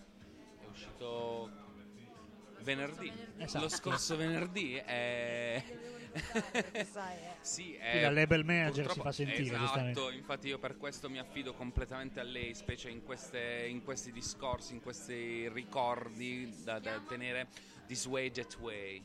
è 0.61 0.67
uscito 0.71 1.69
venerdì. 2.63 3.13
Esatto. 3.37 3.65
Lo 3.65 3.69
scorso 3.69 4.17
venerdì 4.17 4.75
è... 4.75 5.63
Eh. 5.67 5.89
sì, 7.41 7.75
è... 7.75 8.01
dal 8.01 8.15
label 8.15 8.45
manager 8.45 8.91
si 8.91 9.01
fa 9.01 9.13
sentire, 9.13 9.43
Esatto, 9.43 9.61
giustamente. 9.61 10.01
infatti 10.17 10.49
io 10.49 10.59
per 10.59 10.77
questo 10.77 11.09
mi 11.09 11.21
affido 11.21 11.55
completamente 11.55 12.19
a 12.19 12.25
lei, 12.25 12.53
specie 12.55 12.91
in, 12.91 13.05
queste- 13.05 13.67
in 13.69 13.85
questi 13.85 14.11
discorsi, 14.11 14.73
in 14.73 14.83
questi 14.83 15.49
ricordi 15.49 16.53
da, 16.65 16.81
da 16.81 16.99
tenere 17.07 17.47
This 17.87 18.07
Way 18.07 18.33
That 18.33 18.57
Way. 18.59 19.03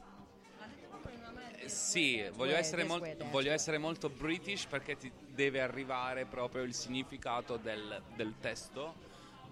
Eh, 1.66 1.70
Sì, 1.70 2.24
voglio 2.36 2.56
essere, 2.56 2.84
mol- 2.84 3.02
that 3.02 3.30
voglio 3.30 3.52
essere 3.52 3.78
molto 3.80 4.10
british 4.10 4.66
perché 4.66 4.98
ti 4.98 5.12
deve 5.34 5.62
arrivare 5.62 6.26
proprio 6.26 6.62
il 6.64 6.74
significato 6.74 7.58
del, 7.58 8.02
del 8.16 8.36
testo, 8.40 8.94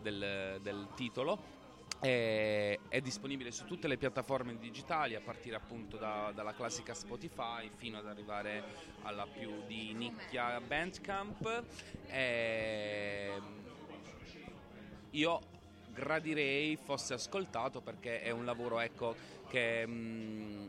del, 0.01 0.59
del 0.61 0.89
titolo. 0.95 1.61
È 1.99 2.77
disponibile 3.01 3.51
su 3.51 3.63
tutte 3.65 3.87
le 3.87 3.97
piattaforme 3.97 4.57
digitali 4.59 5.15
a 5.15 5.21
partire 5.21 5.55
appunto 5.55 5.97
da- 5.97 6.31
dalla 6.35 6.53
classica 6.53 6.93
Spotify 6.93 7.69
fino 7.77 7.97
ad 7.97 8.07
arrivare 8.07 8.61
alla 9.03 9.25
più 9.25 9.63
di 9.65 9.93
nicchia 9.93 10.59
Bandcamp. 10.59 11.63
E 12.07 13.41
io 15.11 15.39
gradirei 15.87 16.75
fosse 16.75 17.13
ascoltato 17.13 17.81
perché 17.81 18.21
è 18.21 18.31
un 18.31 18.45
lavoro 18.45 18.79
ecco 18.79 19.15
che 19.47 19.85
mm, 19.87 20.67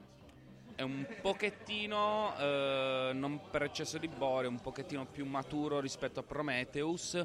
è 0.77 0.83
un 0.83 1.07
pochettino 1.21 2.35
eh, 2.39 3.11
non 3.15 3.41
per 3.51 3.63
eccesso 3.63 3.99
di 3.99 4.09
bore 4.09 4.47
un 4.47 4.61
pochettino 4.61 5.07
più 5.07 5.25
maturo 5.25 5.81
rispetto 5.81 6.21
a 6.21 6.23
Prometheus 6.23 7.25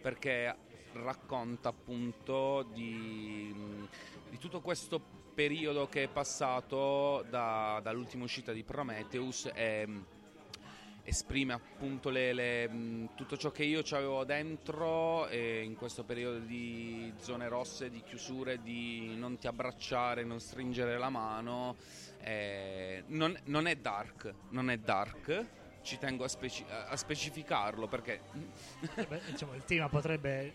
perché 0.00 0.56
racconta 0.92 1.68
appunto 1.68 2.66
di, 2.72 3.54
di 4.28 4.38
tutto 4.38 4.60
questo 4.60 5.00
periodo 5.34 5.86
che 5.86 6.04
è 6.04 6.08
passato 6.08 7.24
da- 7.28 7.80
dall'ultima 7.82 8.24
uscita 8.24 8.52
di 8.52 8.64
Prometheus 8.64 9.48
e 9.54 9.86
esprime 11.08 11.54
appunto 11.54 12.10
le- 12.10 12.32
le, 12.34 13.08
tutto 13.14 13.36
ciò 13.36 13.50
che 13.50 13.64
io 13.64 13.82
avevo 13.90 14.24
dentro 14.24 15.26
e 15.28 15.62
in 15.62 15.74
questo 15.74 16.04
periodo 16.04 16.38
di 16.40 17.12
zone 17.18 17.48
rosse, 17.48 17.90
di 17.90 18.02
chiusure, 18.02 18.62
di 18.62 19.14
non 19.16 19.38
ti 19.38 19.46
abbracciare, 19.46 20.22
non 20.24 20.38
stringere 20.38 20.98
la 20.98 21.08
mano. 21.08 21.76
eh, 22.20 23.04
non, 23.06 23.36
non 23.44 23.66
è 23.66 23.76
dark, 23.76 24.32
non 24.50 24.70
è 24.70 24.76
dark. 24.76 25.46
Ci 25.80 25.96
tengo 25.98 26.24
a, 26.24 26.28
speci- 26.28 26.66
a 26.68 26.94
specificarlo 26.96 27.86
perché 27.86 28.20
Eh 28.96 29.06
beh, 29.06 29.20
diciamo, 29.30 29.54
il 29.54 29.64
tema 29.64 29.88
potrebbe. 29.88 30.44
eh, 30.46 30.52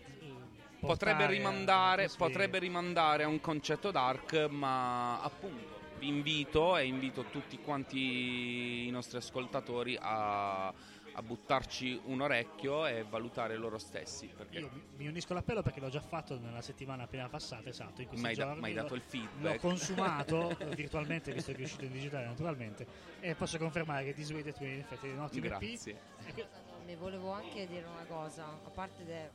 potrebbe 0.78 1.26
rimandare, 1.26 2.08
potrebbe 2.16 2.58
rimandare 2.60 3.24
a 3.24 3.28
un 3.28 3.40
concetto 3.40 3.90
dark, 3.90 4.34
ma 4.50 5.20
appunto 5.20 5.73
vi 5.98 6.08
invito 6.08 6.76
e 6.76 6.86
invito 6.86 7.24
tutti 7.24 7.58
quanti 7.60 8.86
i 8.86 8.90
nostri 8.90 9.16
ascoltatori 9.18 9.96
a, 10.00 10.66
a 10.68 11.22
buttarci 11.22 12.00
un 12.06 12.20
orecchio 12.20 12.86
e 12.86 13.04
valutare 13.08 13.56
loro 13.56 13.78
stessi. 13.78 14.26
Perché 14.36 14.58
Io 14.58 14.70
mi- 14.96 15.06
unisco 15.06 15.32
all'appello 15.32 15.62
perché 15.62 15.80
l'ho 15.80 15.88
già 15.88 16.00
fatto 16.00 16.38
nella 16.38 16.60
settimana 16.62 17.04
appena 17.04 17.28
passata, 17.28 17.68
esatto, 17.68 18.00
in 18.02 18.08
questi 18.08 18.34
da- 18.34 18.54
mi 18.54 18.64
hai 18.64 18.72
dato 18.74 18.88
L'ho- 18.90 18.94
il 18.96 19.02
feedback. 19.02 19.54
L'ho 19.54 19.58
consumato 19.68 20.56
virtualmente, 20.74 21.32
visto 21.32 21.52
che 21.52 21.58
è 21.58 21.64
uscito 21.64 21.84
in 21.84 21.92
digitale 21.92 22.26
naturalmente, 22.26 22.86
e 23.20 23.34
posso 23.34 23.56
confermare 23.58 24.04
che 24.04 24.14
That 24.14 24.30
Way 24.60 24.72
in 24.74 24.78
effetti 24.80 25.06
è 25.08 25.12
un 25.12 25.20
ottimo 25.20 25.46
EP. 25.46 25.58
Grazie. 25.58 25.96
E 26.26 26.32
que- 26.32 26.48
Mi 26.86 26.96
volevo 26.96 27.32
anche 27.32 27.66
dire 27.66 27.86
una 27.86 28.04
cosa, 28.06 28.44
a 28.44 28.68
parte 28.70 29.04
che 29.06 29.30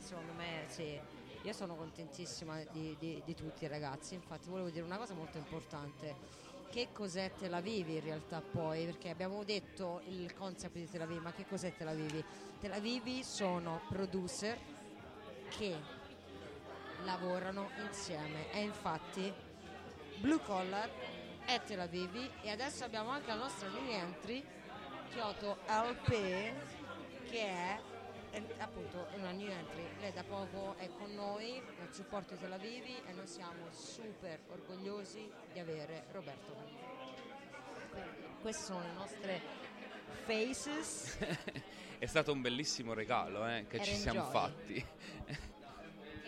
secondo 0.00 0.32
me 0.34 0.64
sì, 0.66 0.98
io 1.42 1.52
sono 1.52 1.74
contentissima 1.74 2.62
di, 2.70 2.96
di- 2.98 3.22
di 3.24 3.34
tutti 3.34 3.64
i 3.64 3.68
ragazzi, 3.68 4.14
infatti 4.14 4.48
volevo 4.48 4.68
dire 4.70 4.84
una 4.84 4.98
cosa 4.98 5.14
molto 5.14 5.38
importante. 5.38 6.38
Che 6.70 6.88
cos'è 6.92 7.32
Tel 7.36 7.54
Aviv 7.54 7.88
in 7.88 8.00
realtà 8.00 8.40
poi? 8.40 8.84
Perché 8.84 9.10
abbiamo 9.10 9.42
detto 9.42 10.02
il 10.06 10.32
concept 10.34 10.74
di 10.74 10.88
Tel 10.88 11.00
Aviv, 11.02 11.20
ma 11.20 11.32
che 11.32 11.46
cos'è 11.46 11.74
Tel 11.74 11.88
Aviv? 11.88 12.22
Tel 12.60 12.72
Aviv 12.72 13.22
sono 13.22 13.80
producer 13.88 14.58
che 15.48 15.74
lavorano 17.04 17.70
insieme 17.84 18.52
e 18.52 18.60
infatti 18.60 19.32
Blue 20.18 20.40
Collar 20.42 20.88
è 21.44 21.60
Tel 21.64 21.80
Aviv 21.80 22.30
e 22.42 22.50
adesso 22.50 22.84
abbiamo 22.84 23.10
anche 23.10 23.28
la 23.28 23.36
nostra 23.36 23.68
new 23.68 23.90
entry 23.90 24.44
Kyoto 25.10 25.56
LP 25.66 26.08
che 27.28 27.42
è 27.42 27.80
è 28.30 28.42
appunto 28.58 29.06
una 29.16 29.32
new 29.32 29.50
entry 29.50 29.86
lei 30.00 30.12
da 30.12 30.22
poco 30.22 30.76
è 30.78 30.88
con 30.96 31.12
noi 31.14 31.60
nel 31.78 31.92
supporto 31.92 32.34
di 32.34 32.40
Tel 32.40 32.52
Aviv 32.52 32.84
e 32.84 33.12
noi 33.12 33.26
siamo 33.26 33.70
super 33.70 34.40
orgogliosi 34.48 35.30
di 35.52 35.58
avere 35.58 36.04
Roberto. 36.12 36.52
Con 36.52 36.64
noi 36.72 38.40
queste 38.40 38.62
sono 38.64 38.82
le 38.82 38.92
nostre 38.92 39.40
faces. 40.24 41.18
È 41.98 42.06
stato 42.06 42.32
un 42.32 42.40
bellissimo 42.40 42.94
regalo 42.94 43.46
eh, 43.46 43.66
che 43.68 43.76
Era 43.76 43.84
ci 43.84 43.94
siamo 43.94 44.24
fatti. 44.24 44.84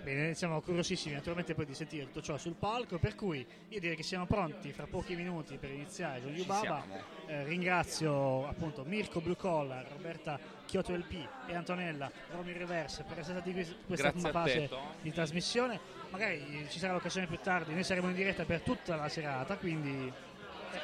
Bene, 0.02 0.34
siamo 0.34 0.60
curiosissimi 0.60 1.14
naturalmente 1.14 1.54
poi 1.54 1.64
di 1.64 1.74
sentire 1.74 2.06
tutto 2.06 2.22
ciò 2.22 2.36
sul 2.36 2.54
palco, 2.54 2.98
per 2.98 3.14
cui 3.14 3.46
io 3.68 3.78
direi 3.78 3.94
che 3.94 4.02
siamo 4.02 4.26
pronti 4.26 4.72
fra 4.72 4.86
pochi 4.88 5.14
minuti 5.14 5.58
per 5.58 5.70
iniziare 5.70 6.18
Yubaba. 6.18 6.60
siamo. 6.60 7.00
Eh, 7.26 7.44
ringrazio 7.44 8.48
appunto 8.48 8.82
Mirko 8.82 9.20
Blue 9.20 9.36
Collar, 9.36 9.86
Roberta 9.92 10.40
Kyoto 10.66 10.92
LP 10.96 11.28
e 11.46 11.54
Antonella 11.54 12.10
Romy 12.32 12.52
Reverse 12.52 13.04
per 13.04 13.20
essere 13.20 13.38
stati 13.38 13.52
qui 13.52 13.60
in 13.60 13.76
questa 13.86 14.10
Grazie 14.10 14.30
prima 14.30 14.44
te, 14.44 14.68
fase 14.68 14.70
di 15.02 15.12
trasmissione. 15.12 15.80
Magari 16.10 16.66
ci 16.68 16.80
sarà 16.80 16.94
l'occasione 16.94 17.28
più 17.28 17.38
tardi, 17.38 17.72
noi 17.72 17.84
saremo 17.84 18.08
in 18.08 18.14
diretta 18.14 18.44
per 18.44 18.60
tutta 18.62 18.96
la 18.96 19.08
serata, 19.08 19.56
quindi 19.56 20.12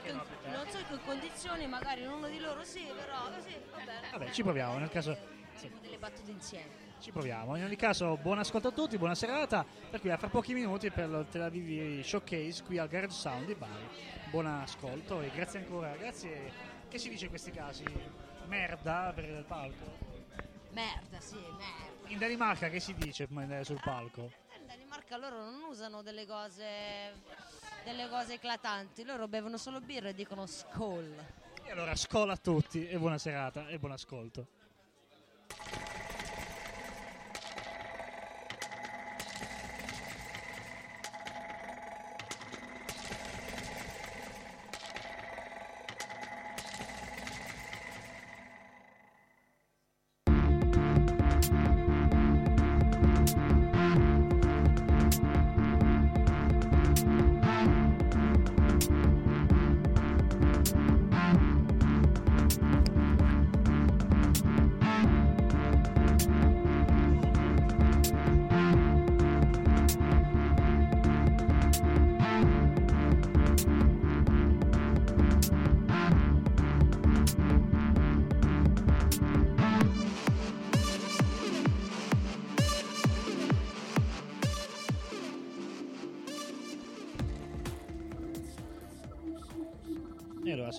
non 0.07 0.67
so 0.69 0.79
che 0.89 0.99
condizioni 1.05 1.67
magari 1.67 2.05
uno 2.05 2.29
di 2.29 2.39
loro 2.39 2.63
sì 2.63 2.85
però 2.95 3.31
sì 3.43 3.55
va 3.71 3.79
bene 3.79 4.11
Vabbè, 4.13 4.31
ci 4.31 4.43
proviamo, 4.43 4.77
nel 4.77 4.91
caso 4.91 5.17
sì, 5.55 5.71
delle 5.81 5.97
battute 5.97 6.31
insieme 6.31 6.88
ci 7.01 7.11
proviamo. 7.13 7.57
In 7.57 7.65
ogni 7.65 7.77
caso, 7.77 8.17
buon 8.17 8.39
ascolto 8.39 8.69
a 8.69 8.73
tutti, 8.73 8.99
buona 8.99 9.15
serata. 9.15 9.65
Per 9.91 10.01
cui 10.01 10.11
a 10.11 10.17
fra 10.17 10.29
pochi 10.29 10.53
minuti 10.55 10.91
per 10.91 11.09
lo 11.09 11.25
Tel 11.25 11.43
Aviv 11.43 12.03
Showcase 12.03 12.63
qui 12.65 12.79
al 12.79 12.89
Garage 12.89 13.15
Sound 13.15 13.47
di 13.47 13.55
Bari. 13.55 13.89
Buon 14.31 14.47
ascolto 14.47 15.21
e 15.21 15.31
grazie 15.35 15.61
ancora. 15.61 15.95
Grazie. 15.97 16.53
Che 16.89 16.99
si 16.99 17.09
dice 17.09 17.25
in 17.25 17.31
questi 17.31 17.51
casi? 17.51 17.85
Merda 18.47 19.13
per 19.15 19.25
il 19.25 19.45
palco. 19.47 19.85
merda 20.71 21.21
sì 21.21 21.35
merda 21.37 22.07
In 22.09 22.19
Danimarca 22.19 22.69
che 22.69 22.81
si 22.81 22.95
dice 22.95 23.27
andare 23.35 23.65
sul 23.65 23.81
palco? 23.83 24.31
in 24.59 24.67
Danimarca 24.67 25.17
loro 25.17 25.37
non 25.43 25.63
usano 25.69 26.03
delle 26.03 26.27
cose 26.27 27.23
delle 27.85 28.09
cose 28.09 28.35
eclatanti 28.35 29.05
loro 29.05 29.29
bevono 29.29 29.57
solo 29.57 29.81
birra 29.81 30.09
e 30.11 30.15
dicono 30.15 30.47
skol 30.47 31.15
E 31.65 31.71
allora 31.71 31.95
scola 31.97 32.33
a 32.35 32.37
tutti 32.37 32.87
e 32.89 32.99
buona 32.99 33.19
serata 33.19 33.69
e 33.69 33.79
buon 33.79 33.93
ascolto. 33.93 34.47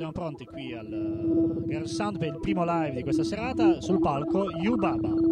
Siamo 0.09 0.11
pronti 0.11 0.45
qui 0.45 0.73
al 0.73 0.87
uh, 0.91 1.65
Girl 1.67 1.85
Sound 1.85 2.17
per 2.17 2.29
il 2.29 2.39
primo 2.39 2.63
live 2.63 2.95
di 2.95 3.03
questa 3.03 3.23
serata 3.23 3.79
sul 3.81 3.99
palco 3.99 4.49
Yubaba. 4.61 5.28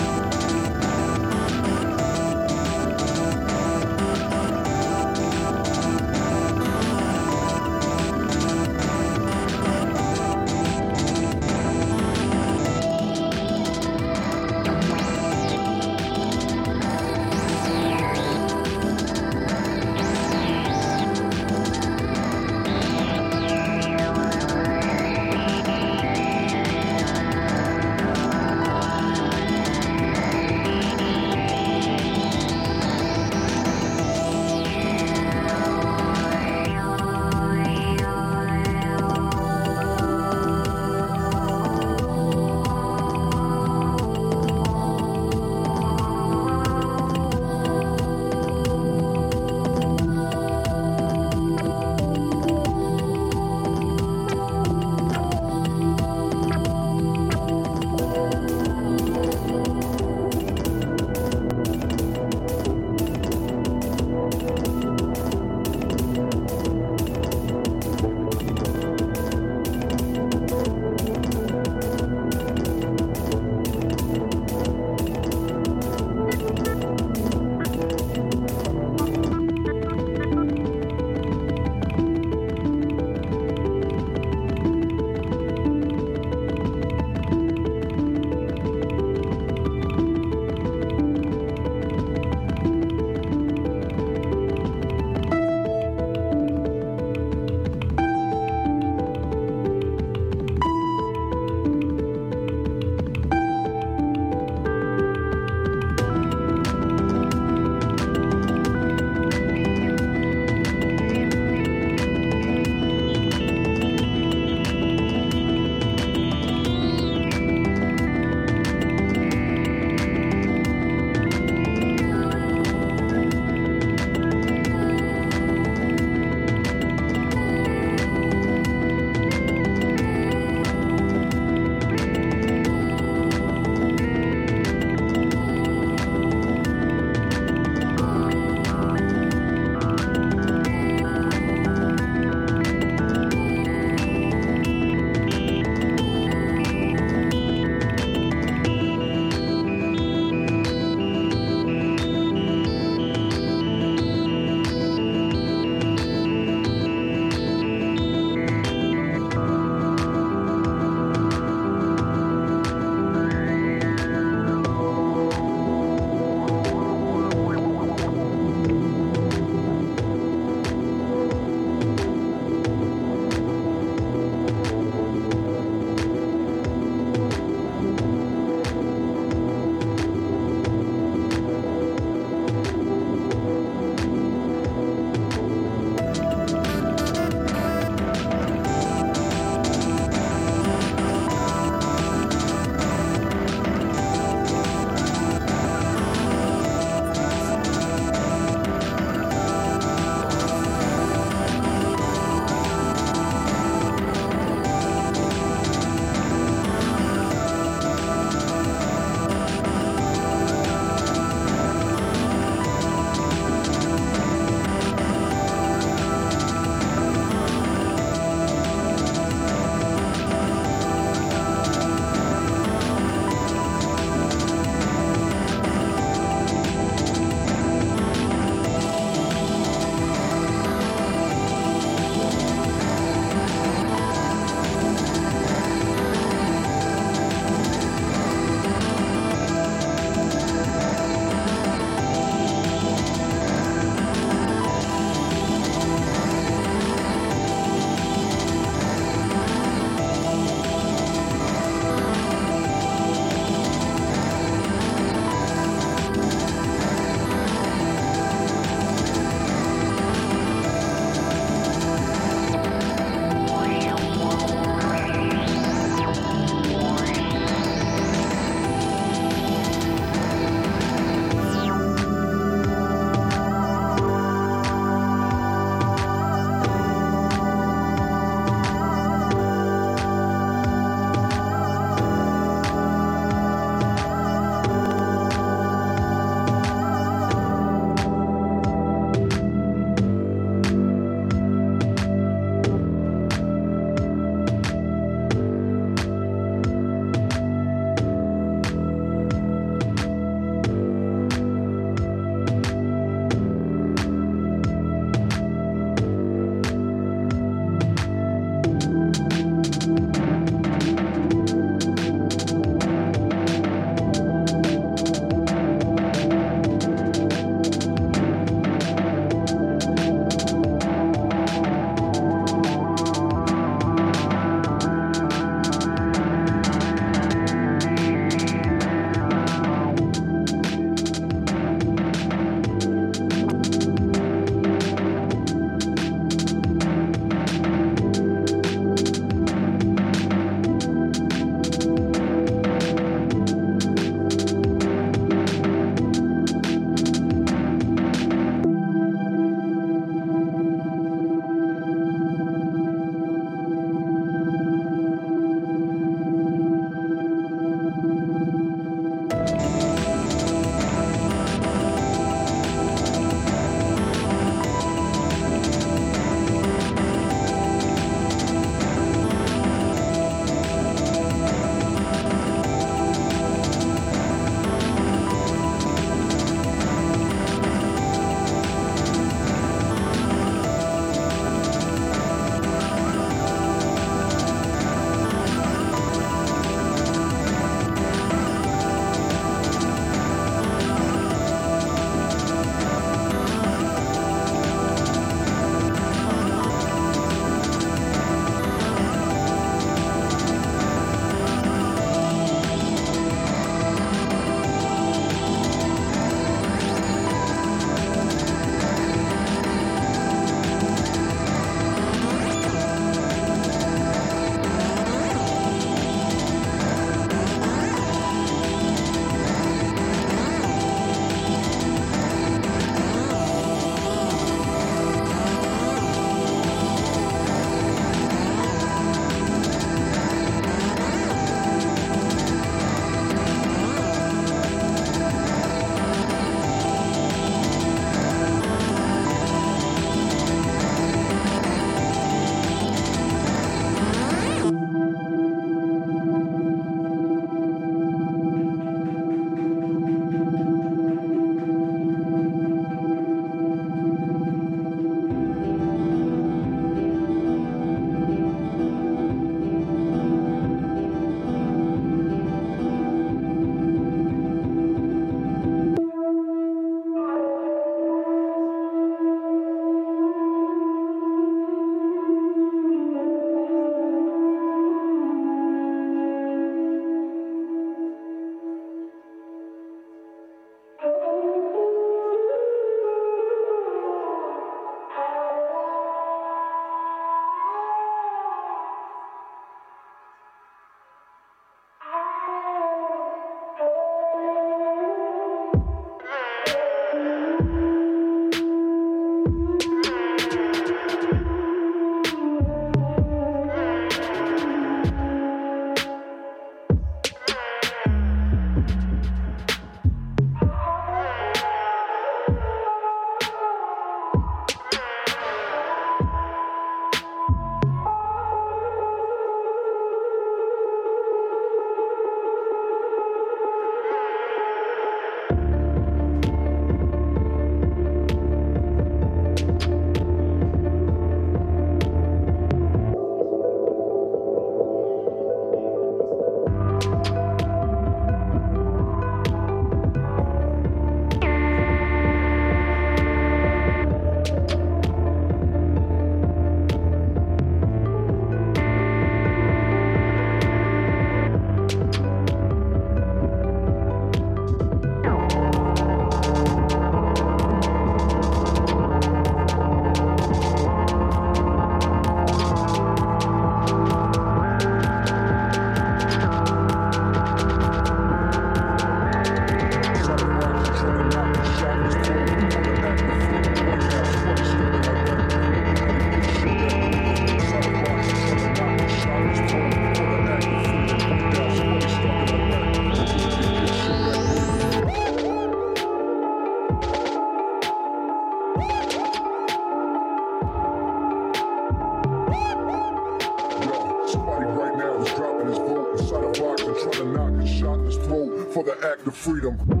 Freedom. 599.41 600.00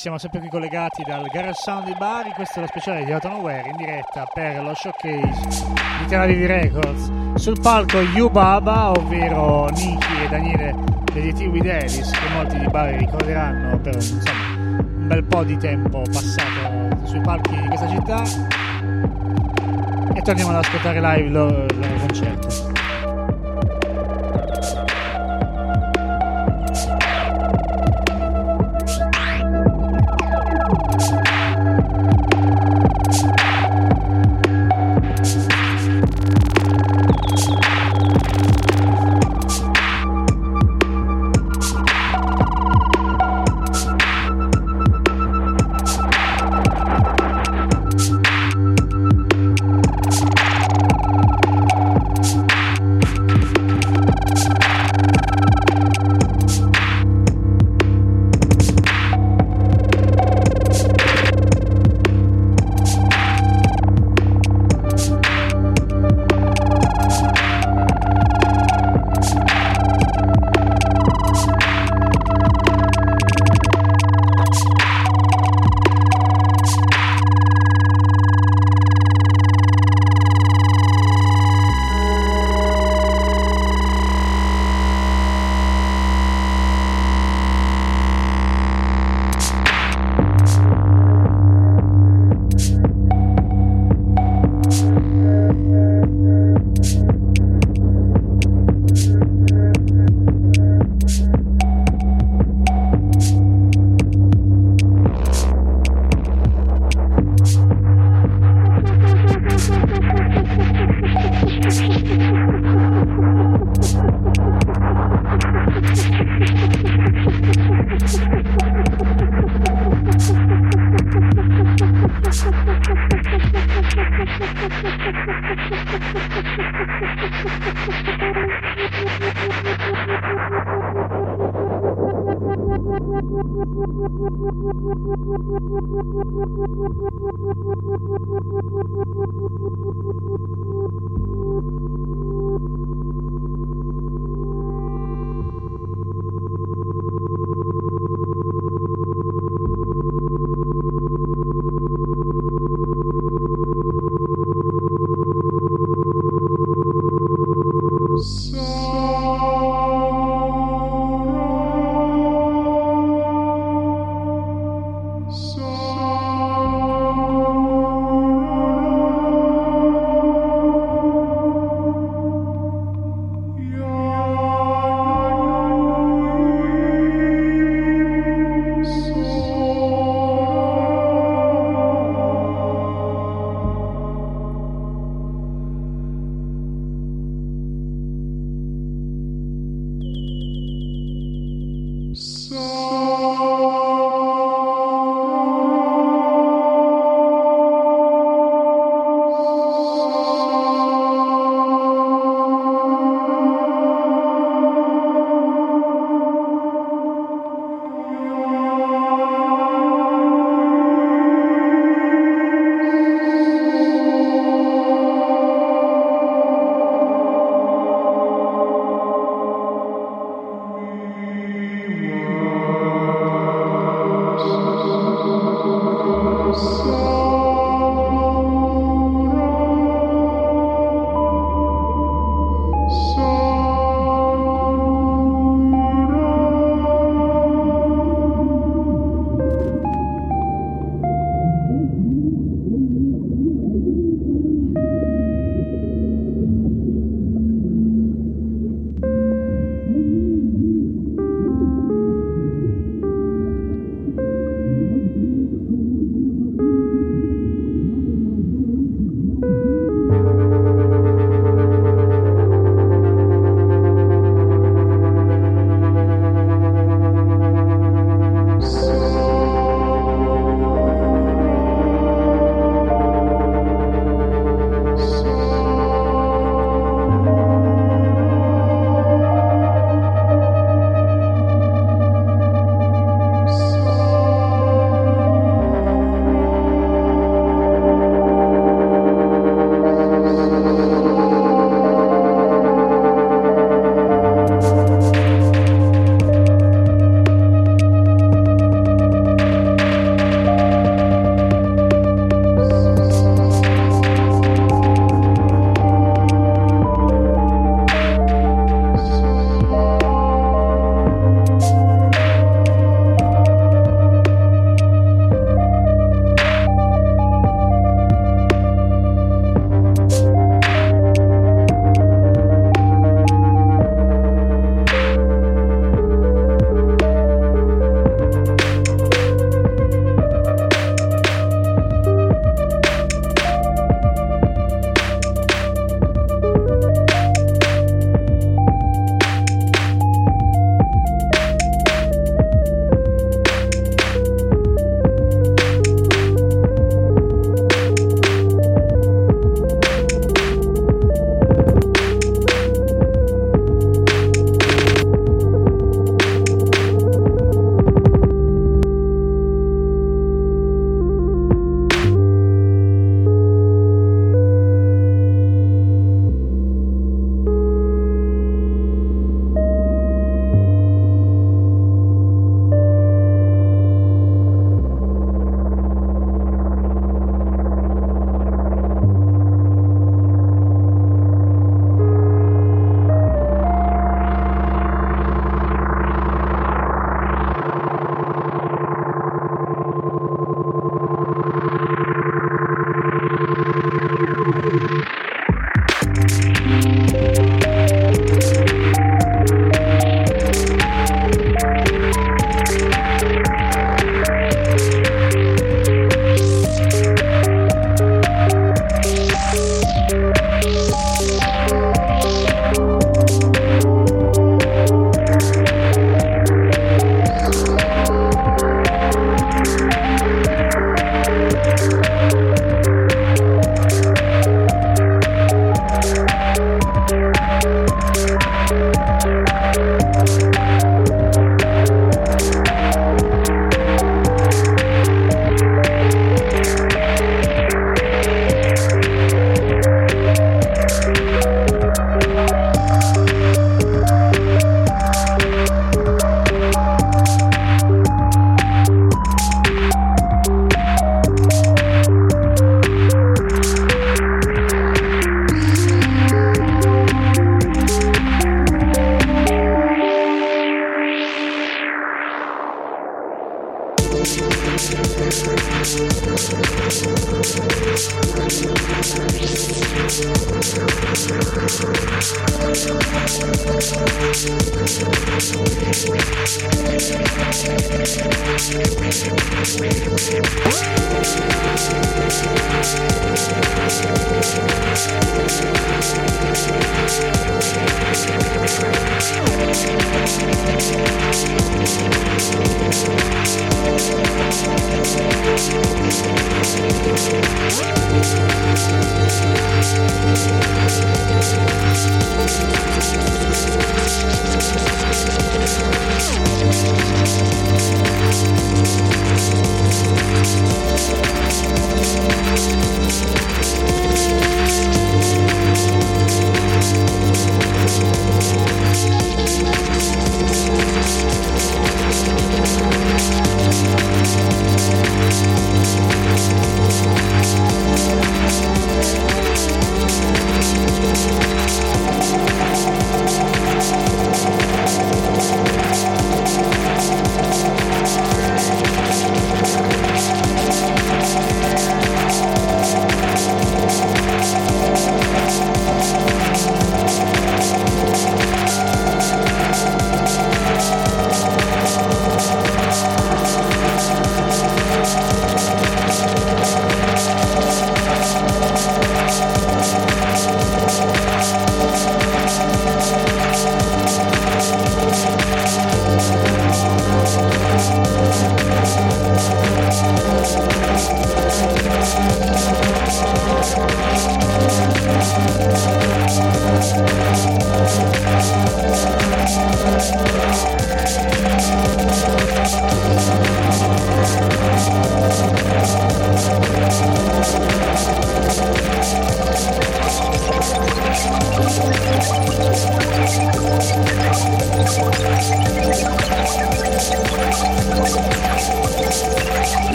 Siamo 0.00 0.16
sempre 0.16 0.40
qui 0.40 0.48
collegati 0.48 1.02
dal 1.02 1.26
Garage 1.26 1.60
Sound 1.60 1.84
di 1.84 1.94
Bari, 1.98 2.30
questo 2.30 2.58
è 2.58 2.62
lo 2.62 2.68
speciale 2.68 3.04
di 3.04 3.12
Autumn 3.12 3.34
Aware 3.34 3.68
in 3.68 3.76
diretta 3.76 4.24
per 4.32 4.62
lo 4.62 4.72
showcase 4.74 5.66
di 5.98 6.06
Tel 6.08 6.20
Aviv 6.20 6.46
Records. 6.46 7.10
Sul 7.34 7.60
palco 7.60 8.00
Yubaba, 8.00 8.92
ovvero 8.92 9.68
Niki 9.68 10.22
e 10.24 10.28
Daniele 10.30 10.74
degli 11.12 11.34
T. 11.34 11.40
With 11.40 11.66
Ellis, 11.66 12.10
che 12.12 12.28
molti 12.32 12.58
di 12.58 12.66
Bari 12.68 12.96
ricorderanno 12.96 13.78
per 13.78 13.96
insomma, 13.96 14.56
un 14.56 15.06
bel 15.06 15.22
po' 15.22 15.44
di 15.44 15.58
tempo 15.58 16.00
passato 16.10 17.04
sui 17.04 17.20
palchi 17.20 17.60
di 17.60 17.66
questa 17.68 17.88
città. 17.90 18.22
E 20.14 20.22
torniamo 20.22 20.50
ad 20.52 20.64
ascoltare 20.64 20.98
live 20.98 21.26
il 21.26 21.32
loro 21.32 21.66
concerto. 21.98 22.69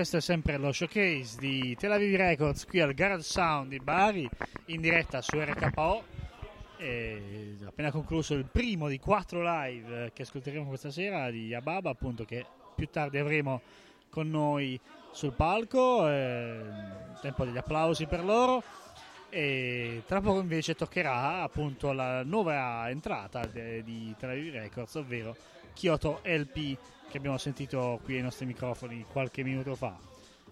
Questo 0.00 0.16
è 0.16 0.22
sempre 0.22 0.56
lo 0.56 0.72
showcase 0.72 1.36
di 1.38 1.76
Tel 1.78 1.92
Aviv 1.92 2.16
Records 2.16 2.64
qui 2.64 2.80
al 2.80 2.94
Garage 2.94 3.22
Sound 3.22 3.68
di 3.68 3.80
Bari 3.80 4.26
in 4.68 4.80
diretta 4.80 5.20
su 5.20 5.38
RKO. 5.38 6.02
E 6.78 7.56
appena 7.66 7.90
concluso 7.90 8.32
il 8.32 8.46
primo 8.46 8.88
di 8.88 8.98
quattro 8.98 9.42
live 9.42 10.06
eh, 10.06 10.12
che 10.14 10.22
ascolteremo 10.22 10.68
questa 10.68 10.90
sera 10.90 11.30
di 11.30 11.52
Ababa, 11.52 11.90
appunto, 11.90 12.24
che 12.24 12.46
più 12.74 12.88
tardi 12.88 13.18
avremo 13.18 13.60
con 14.08 14.30
noi 14.30 14.80
sul 15.12 15.34
palco. 15.34 16.08
eh, 16.08 16.62
tempo 17.20 17.44
degli 17.44 17.58
applausi 17.58 18.06
per 18.06 18.24
loro. 18.24 18.62
E 19.28 20.02
tra 20.06 20.22
poco 20.22 20.40
invece 20.40 20.74
toccherà 20.74 21.42
appunto 21.42 21.92
la 21.92 22.22
nuova 22.22 22.88
entrata 22.88 23.44
di 23.44 24.14
Tel 24.18 24.30
Aviv 24.30 24.54
Records, 24.54 24.94
ovvero 24.94 25.36
Kyoto 25.74 26.20
LP 26.22 26.78
che 27.10 27.18
abbiamo 27.18 27.38
sentito 27.38 27.98
qui 28.04 28.14
ai 28.14 28.22
nostri 28.22 28.46
microfoni 28.46 29.04
qualche 29.10 29.42
minuto 29.42 29.74
fa. 29.74 29.98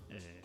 Eh, 0.09 0.38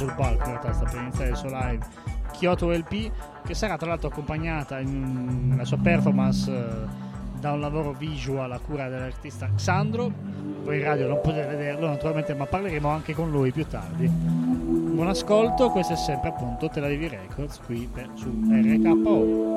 sul 0.00 0.14
palco 0.14 0.44
in 0.44 0.50
realtà 0.52 0.72
sta 0.72 0.84
per 0.86 1.00
iniziare 1.00 1.30
il 1.30 1.36
suo 1.36 1.48
live. 1.50 1.86
Kyoto 2.32 2.70
LP 2.70 3.10
che 3.44 3.54
sarà 3.54 3.76
tra 3.76 3.88
l'altro 3.88 4.08
accompagnata 4.08 4.78
in, 4.78 5.48
nella 5.48 5.66
sua 5.66 5.76
performance 5.76 6.50
eh, 6.50 7.08
da 7.38 7.52
un 7.52 7.60
lavoro 7.60 7.92
visual 7.92 8.50
a 8.50 8.58
cura 8.58 8.88
dell'artista 8.88 9.50
Xandro. 9.54 10.10
Voi 10.62 10.78
in 10.78 10.84
radio 10.84 11.08
non 11.08 11.20
potete 11.20 11.54
vederlo 11.54 11.88
naturalmente 11.88 12.34
ma 12.34 12.46
parleremo 12.46 12.88
anche 12.88 13.12
con 13.12 13.30
lui 13.30 13.52
più 13.52 13.66
tardi. 13.66 14.08
Buon 14.08 15.08
ascolto 15.08 15.68
questo 15.68 15.92
è 15.92 15.96
sempre 15.96 16.30
appunto 16.30 16.70
Tel 16.70 16.84
Aviv 16.84 17.10
Records 17.10 17.60
qui 17.66 17.86
per, 17.92 18.08
su 18.14 18.28
RKO 18.50 19.49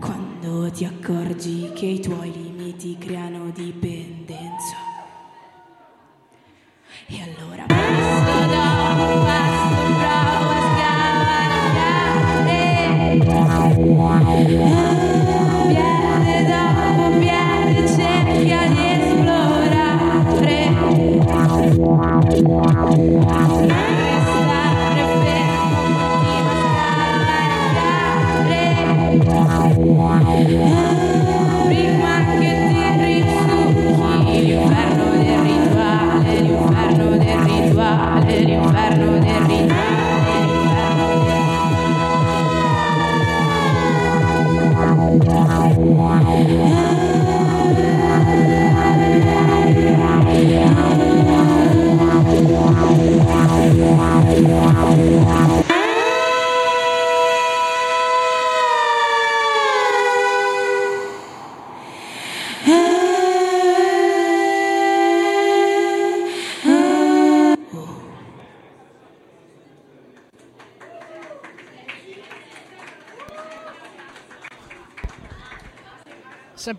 Quando 0.00 0.70
ti 0.70 0.84
accorgi 0.84 1.70
che 1.74 1.86
i 1.86 2.00
tuoi 2.00 2.32
limiti 2.32 2.96
creano 2.98 3.50
dipendenza. 3.54 3.87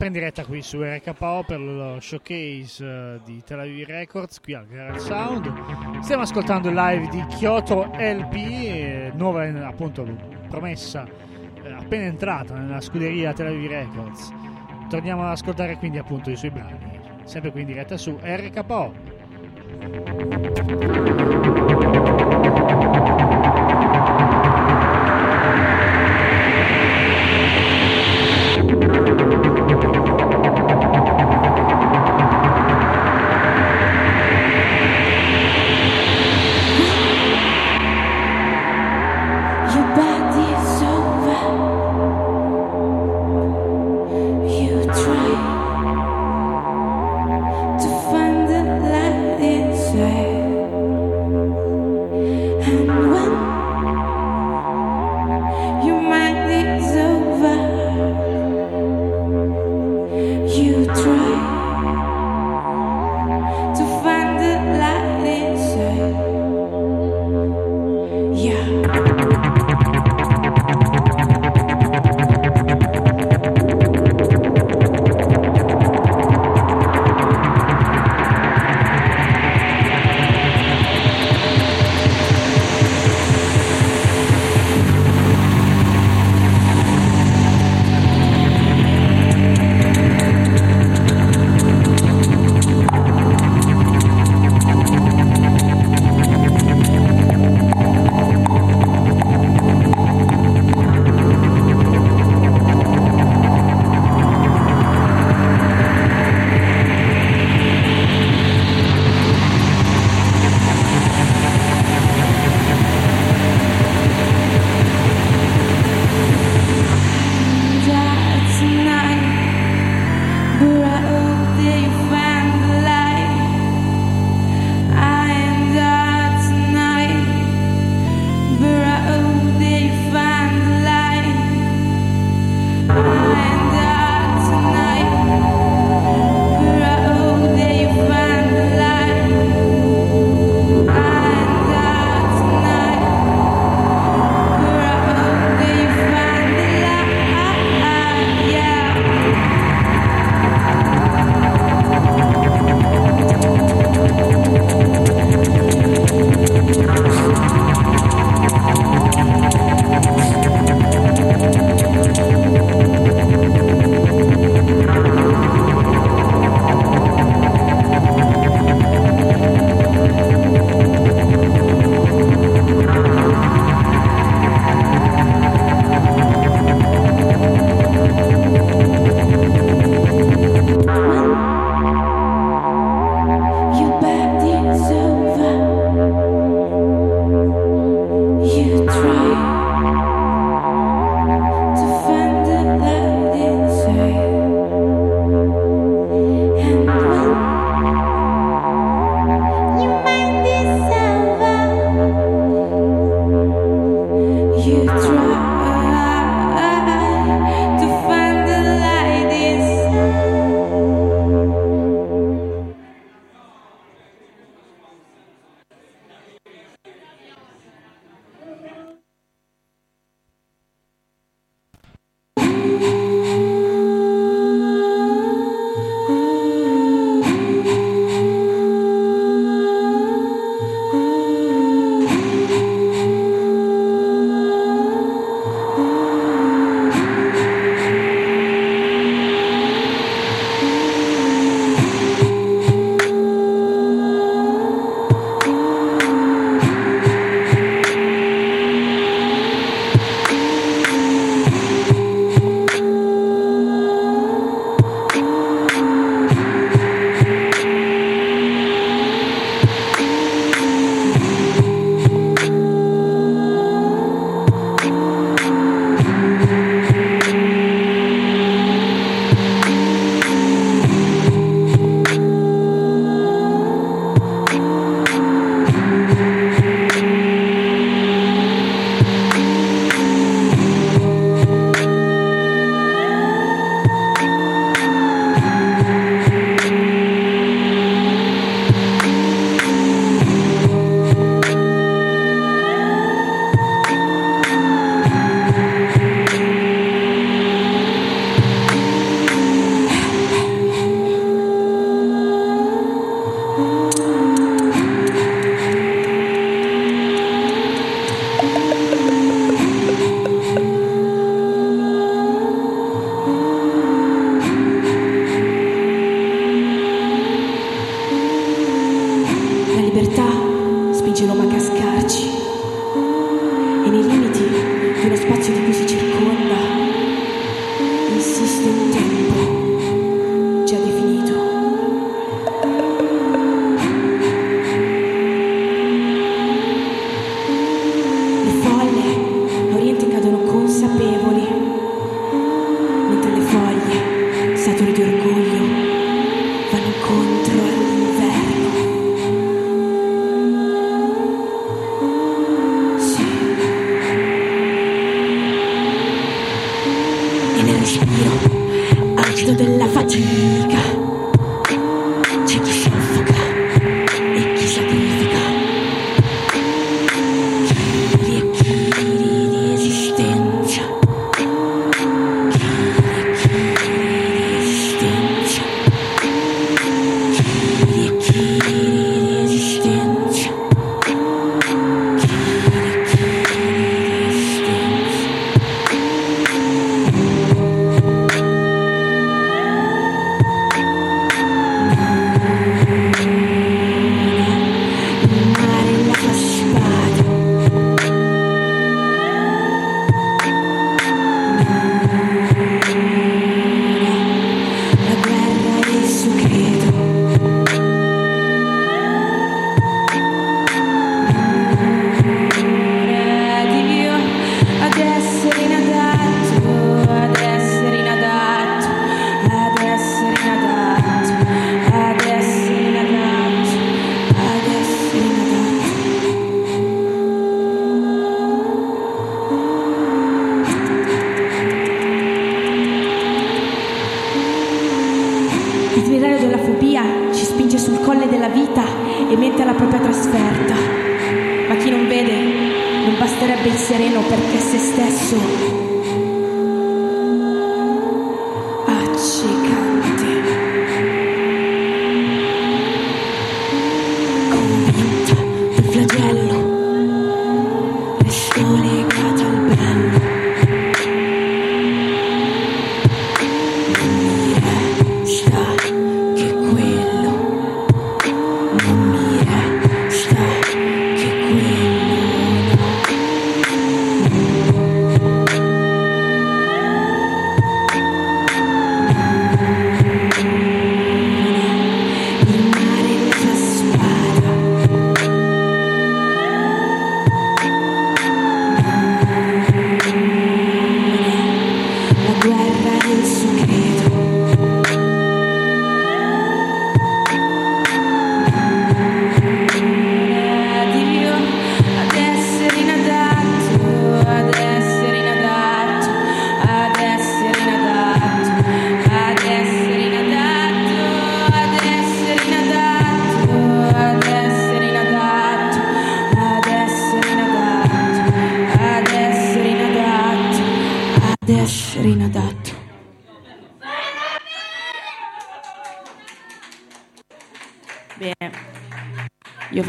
In 0.09 0.15
diretta 0.15 0.43
qui 0.43 0.61
su 0.63 0.81
RKO 0.81 1.43
per 1.45 1.59
lo 1.59 1.99
showcase 1.99 2.83
eh, 2.83 3.19
di 3.23 3.43
Tel 3.43 3.59
Aviv 3.59 3.85
Records 3.87 4.39
qui 4.41 4.55
al 4.55 4.65
Garage 4.65 4.99
Sound. 4.99 6.01
Stiamo 6.01 6.23
ascoltando 6.23 6.69
il 6.69 6.75
live 6.75 7.07
di 7.09 7.23
Kyoto 7.27 7.91
LP, 7.93 8.33
eh, 8.33 9.11
nuova 9.13 9.45
eh, 9.45 9.49
appunto 9.63 10.03
promessa 10.49 11.07
appena 11.77 12.05
entrata 12.05 12.55
nella 12.55 12.81
scuderia 12.81 13.33
Tel 13.33 13.47
Aviv 13.47 13.69
Records. 13.69 14.33
Torniamo 14.89 15.23
ad 15.23 15.29
ascoltare 15.29 15.77
quindi 15.77 15.99
appunto 15.99 16.31
i 16.31 16.35
suoi 16.35 16.49
brani, 16.49 16.99
sempre 17.25 17.51
qui 17.51 17.61
in 17.61 17.67
diretta 17.67 17.95
su 17.95 18.17
RKO. 18.19 18.93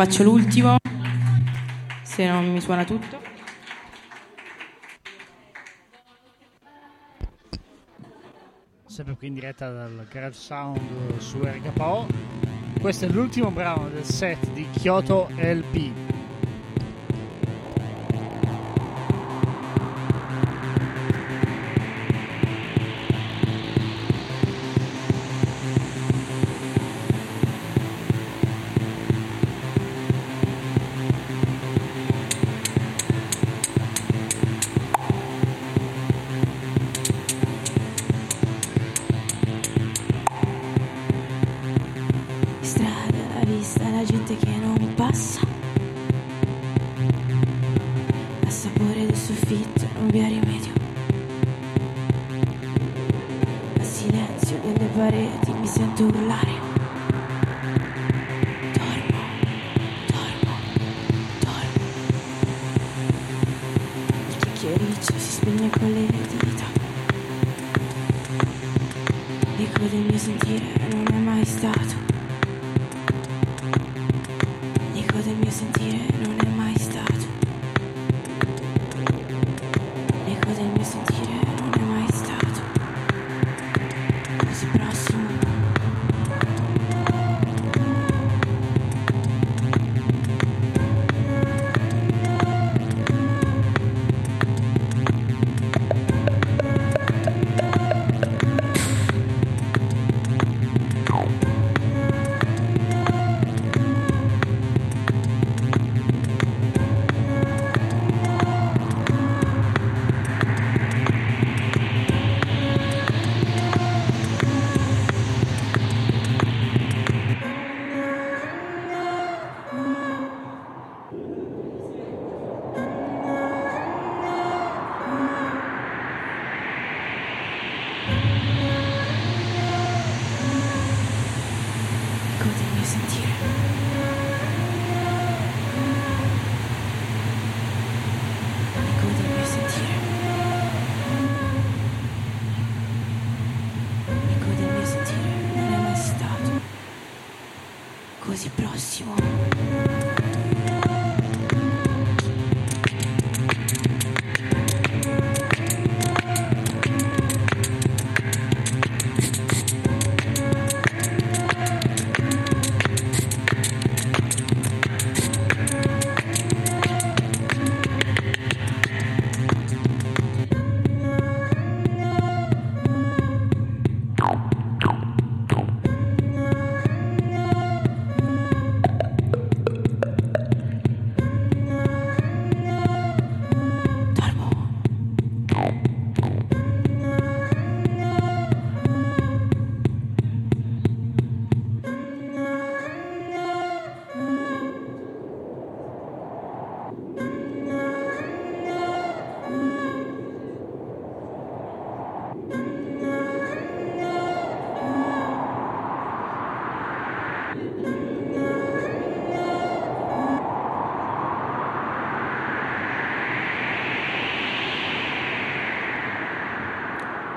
faccio 0.03 0.23
l'ultimo, 0.23 0.79
se 2.01 2.27
non 2.27 2.51
mi 2.51 2.61
suona 2.63 2.85
tutto. 2.85 3.21
Sempre 8.87 9.15
qui 9.17 9.27
in 9.27 9.35
diretta 9.35 9.71
dal 9.71 10.07
Garage 10.11 10.39
Sound 10.39 11.19
su 11.19 11.43
RKO. 11.43 12.07
Questo 12.81 13.05
è 13.05 13.09
l'ultimo 13.11 13.51
brano 13.51 13.91
del 13.91 14.05
set 14.05 14.51
di 14.53 14.67
Kyoto 14.71 15.29
LP. 15.37 15.90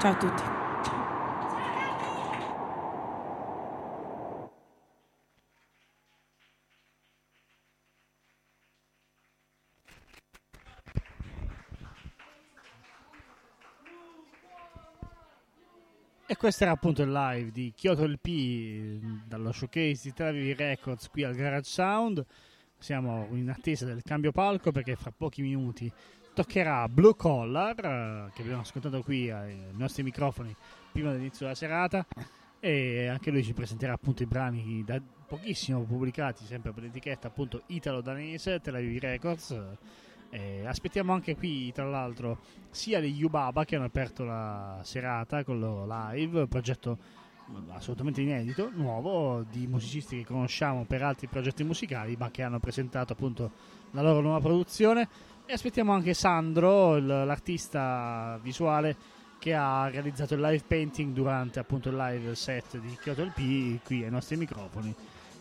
Ciao 0.04 0.12
a 0.12 0.18
tutti. 0.18 0.44
E 16.26 16.36
questo 16.36 16.64
era 16.64 16.74
appunto 16.74 17.02
il 17.02 17.10
live 17.10 17.52
di 17.52 17.72
Kyoto 17.74 18.06
LP 18.06 19.24
dallo 19.26 19.54
showcase 19.54 20.02
di 20.04 20.12
Tel 20.12 20.28
Aviv 20.28 20.58
Records 20.58 21.08
qui 21.08 21.24
al 21.24 21.34
Garage 21.34 21.70
Sound. 21.70 22.26
Siamo 22.78 23.30
in 23.32 23.50
attesa 23.50 23.86
del 23.86 24.02
cambio 24.04 24.34
palco 24.34 24.74
perché 24.74 24.98
fra 24.98 25.14
pochi 25.16 25.42
minuti 25.42 25.90
toccherà 26.34 26.88
Blue 26.88 27.16
Collar 27.16 27.78
eh, 27.78 28.32
che 28.34 28.42
abbiamo 28.42 28.62
ascoltato 28.62 29.02
qui 29.02 29.30
ai 29.30 29.58
nostri 29.72 30.04
microfoni 30.04 30.56
prima 30.92 31.12
dell'inizio 31.12 31.46
della 31.46 31.56
serata 31.56 32.06
e 32.60 33.08
anche 33.08 33.32
lui 33.32 33.44
ci 33.44 33.54
presenterà 33.54 33.94
appunto 33.94 34.24
i 34.24 34.26
brani 34.26 34.84
da 34.86 35.02
pochissimo 35.28 35.82
pubblicati 35.84 36.46
sempre 36.46 36.72
per 36.72 36.84
l'etichetta 36.84 37.28
appunto 37.28 37.64
italo-danese 37.68 38.60
Tel 38.60 38.76
Aviv 38.76 39.00
Records 39.02 39.56
eh, 40.34 40.66
aspettiamo 40.66 41.14
anche 41.14 41.36
qui, 41.36 41.72
tra 41.72 41.88
l'altro, 41.88 42.40
sia 42.72 43.00
gli 43.00 43.20
Yubaba 43.20 43.66
che 43.66 43.76
hanno 43.76 43.86
aperto 43.86 44.24
la 44.24 44.80
serata 44.82 45.44
con 45.44 45.60
loro 45.60 45.86
live, 45.88 46.48
progetto 46.48 46.98
assolutamente 47.68 48.22
inedito, 48.22 48.72
nuovo, 48.74 49.46
di 49.48 49.68
musicisti 49.68 50.18
che 50.18 50.26
conosciamo 50.26 50.86
per 50.86 51.04
altri 51.04 51.28
progetti 51.28 51.64
musicali, 51.64 52.16
ma 52.18 52.32
che 52.32 52.42
hanno 52.42 52.60
presentato 52.60 53.14
appunto 53.14 53.52
la 53.92 54.02
loro 54.02 54.22
nuova 54.22 54.40
produzione. 54.40 55.08
Aspettiamo 55.54 55.94
anche 55.94 56.16
Sandro, 56.16 56.98
l'artista 56.98 58.40
visuale 58.42 58.96
che 59.38 59.54
ha 59.54 59.88
realizzato 59.88 60.34
il 60.34 60.42
live 60.42 60.64
painting 60.66 61.14
durante 61.14 61.60
appunto 61.60 61.90
il 61.90 61.96
live 61.96 62.34
set 62.34 62.80
di 62.80 62.98
Kyoto 63.00 63.24
LP 63.24 63.84
qui 63.84 64.04
ai 64.04 64.10
nostri 64.10 64.36
microfoni. 64.36 64.94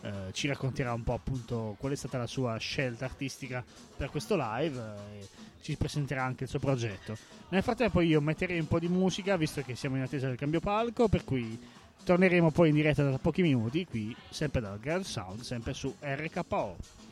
Eh, 0.02 0.10
ci 0.32 0.48
racconterà 0.48 0.92
un 0.92 1.02
po' 1.02 1.14
appunto 1.14 1.76
qual 1.78 1.92
è 1.92 1.96
stata 1.96 2.18
la 2.18 2.26
sua 2.26 2.58
scelta 2.58 3.06
artistica 3.06 3.64
per 3.96 4.10
questo 4.10 4.36
live 4.38 4.78
eh, 4.78 5.28
ci 5.62 5.76
presenterà 5.76 6.24
anche 6.24 6.44
il 6.44 6.50
suo 6.50 6.58
progetto. 6.58 7.16
Nel 7.48 7.62
frattempo 7.62 8.02
io 8.02 8.20
metterei 8.20 8.58
un 8.58 8.68
po' 8.68 8.78
di 8.78 8.88
musica 8.88 9.38
visto 9.38 9.62
che 9.62 9.74
siamo 9.76 9.96
in 9.96 10.02
attesa 10.02 10.26
del 10.26 10.36
cambio 10.36 10.60
palco, 10.60 11.08
per 11.08 11.24
cui 11.24 11.58
torneremo 12.04 12.50
poi 12.50 12.68
in 12.68 12.74
diretta 12.74 13.08
tra 13.08 13.16
pochi 13.16 13.40
minuti 13.40 13.86
qui, 13.86 14.14
sempre 14.28 14.60
dal 14.60 14.78
Grand 14.78 15.04
Sound, 15.04 15.40
sempre 15.40 15.72
su 15.72 15.94
RKO. 15.98 17.11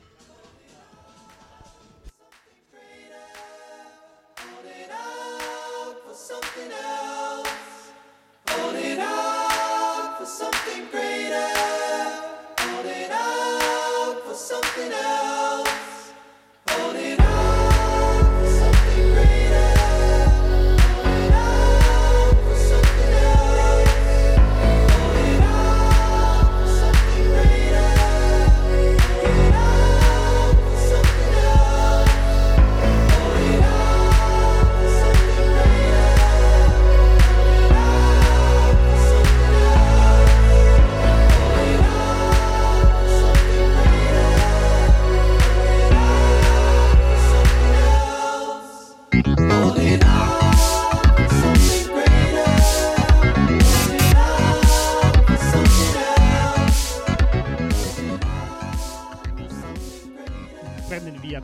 Something 14.51 14.93
else. 14.93 15.20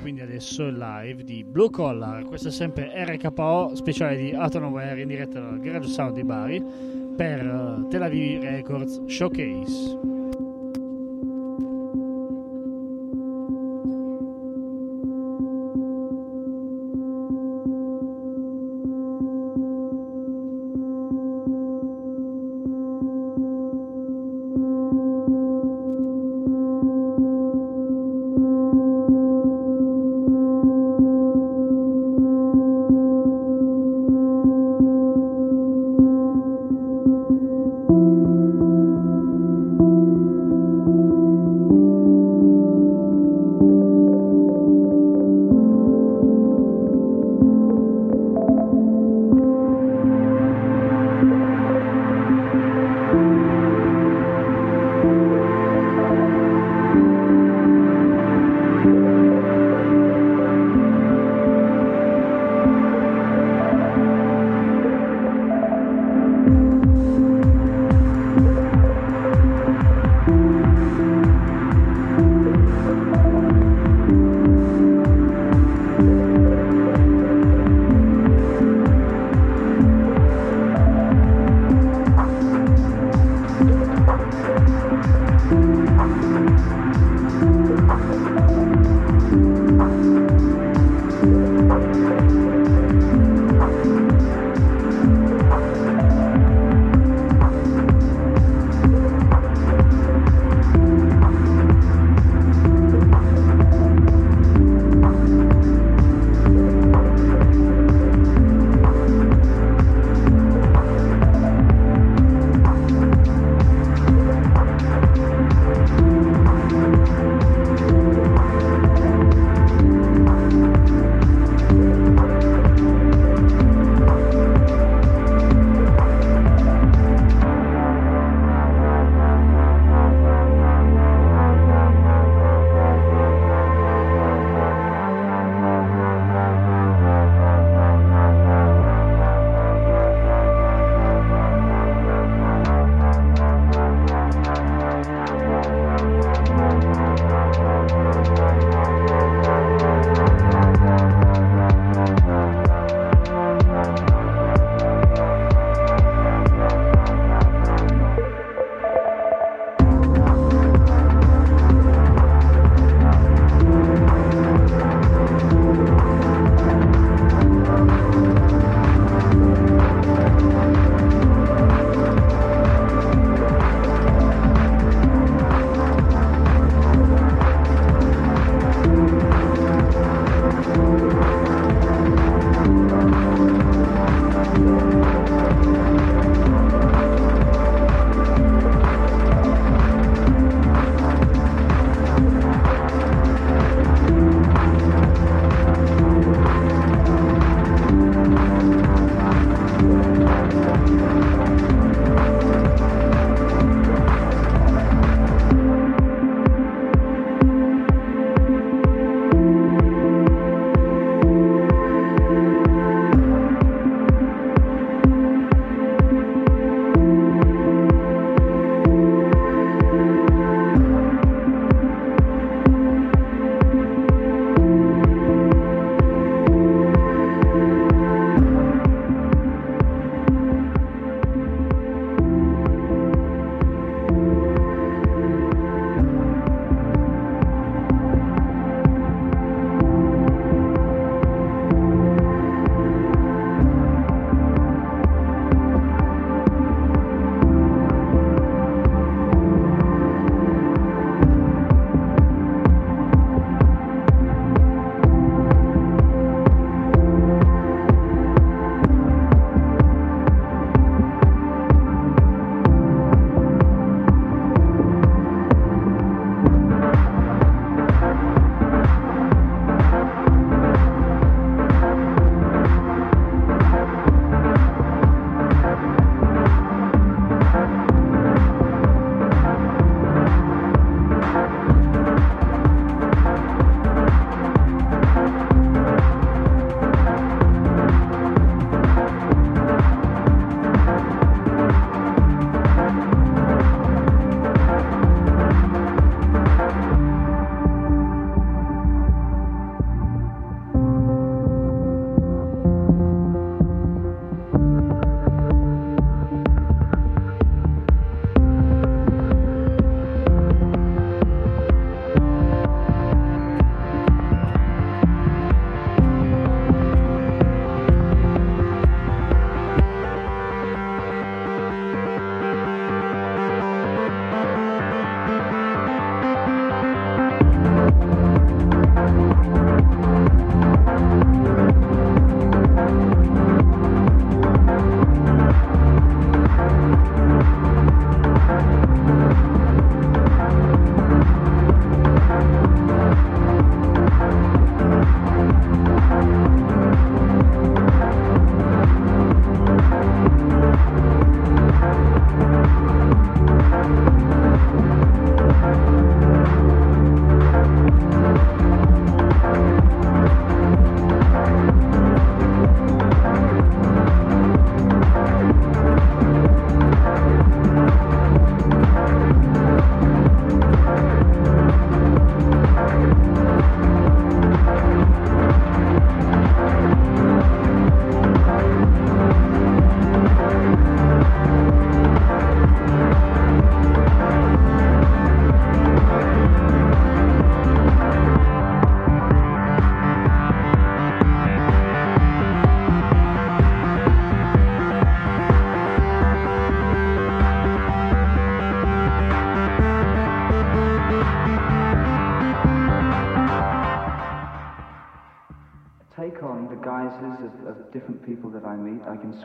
Quindi 0.01 0.21
adesso 0.21 0.69
live 0.69 1.25
di 1.25 1.45
Blue 1.45 1.71
Collar, 1.71 2.25
questo 2.25 2.49
è 2.49 2.51
sempre 2.51 2.93
RKO 2.95 3.75
speciale 3.75 4.17
di 4.17 4.33
Out 4.35 4.55
in 4.55 5.09
diretta 5.09 5.41
dal 5.41 5.59
Garage 5.59 5.89
Sound 5.89 6.15
di 6.15 6.25
Bari 6.25 6.63
per 7.17 7.41
eh, 7.41 7.89
Tel 7.89 8.03
Aviv 8.03 8.43
Records 8.43 9.05
Showcase. 9.07 10.16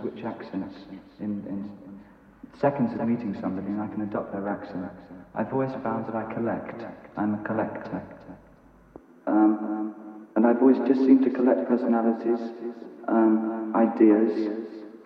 Switch 0.01 0.23
accents 0.23 0.75
in, 1.19 1.43
in 1.47 1.69
seconds 2.59 2.93
of 2.93 3.07
meeting 3.07 3.35
somebody 3.39 3.67
and 3.67 3.79
I 3.81 3.87
can 3.87 4.01
adopt 4.01 4.31
their 4.31 4.47
accent. 4.47 4.91
I've 5.35 5.53
always 5.53 5.71
found 5.83 6.05
that 6.07 6.15
I 6.15 6.23
collect. 6.33 6.83
I'm 7.15 7.33
a 7.35 7.37
collector. 7.39 8.03
Um, 9.27 9.93
and 10.35 10.45
I've 10.45 10.59
always 10.61 10.79
just 10.79 11.05
seemed 11.05 11.23
to 11.23 11.29
collect 11.29 11.65
personalities, 11.67 12.39
um, 13.07 13.71
ideas. 13.75 14.31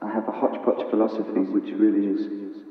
I 0.02 0.12
have 0.12 0.28
a 0.28 0.32
hodgepodge 0.32 0.84
philosophy 0.90 1.42
which 1.42 1.72
really 1.78 2.08
is 2.08 2.28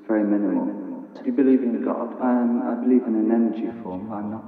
very 0.07 0.25
minimal. 0.25 0.67
Do 1.15 1.23
you 1.25 1.33
believe 1.33 1.63
in 1.63 1.81
God? 1.81 2.15
Um, 2.21 2.63
I 2.63 2.75
believe 2.75 3.03
in 3.07 3.15
an 3.15 3.31
energy 3.31 3.71
form. 3.83 4.11
I'm 4.13 4.31
not. 4.31 4.45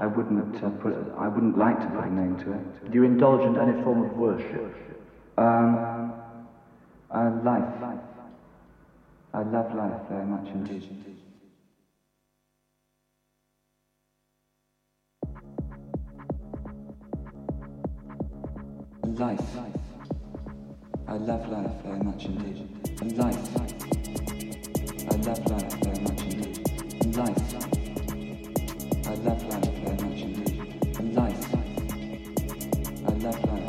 I 0.00 0.06
wouldn't 0.06 0.62
uh, 0.62 0.70
put. 0.70 0.94
I 1.16 1.28
wouldn't 1.28 1.58
like 1.58 1.80
to 1.82 1.88
put 1.88 2.04
a 2.06 2.12
name 2.12 2.36
to 2.38 2.52
it. 2.52 2.90
Do 2.90 2.92
you 2.94 3.04
indulge 3.04 3.44
in 3.44 3.58
any 3.58 3.74
form 3.82 4.00
of 4.00 4.16
worship? 4.16 4.72
Um, 5.36 5.78
uh, 7.16 7.30
life. 7.42 7.64
I 9.32 9.42
love 9.42 9.74
life 9.74 10.00
very 10.08 10.24
much 10.26 10.48
indeed. 10.48 10.82
Life. 19.18 19.40
I 21.08 21.16
love 21.16 21.48
life 21.48 21.70
very 21.84 22.00
much 22.00 22.24
indeed. 22.26 22.58
Life. 23.16 23.56
I 25.10 25.16
love 25.26 25.46
life 25.50 25.72
very 25.84 26.00
much 26.06 26.22
indeed. 26.22 27.16
Life. 27.16 27.54
I 29.06 29.14
love 29.26 29.42
life 29.52 29.74
very 29.84 29.98
much 30.04 30.20
indeed. 30.20 31.14
Life. 31.14 31.44
I 33.06 33.12
love 33.24 33.44
life 33.44 33.65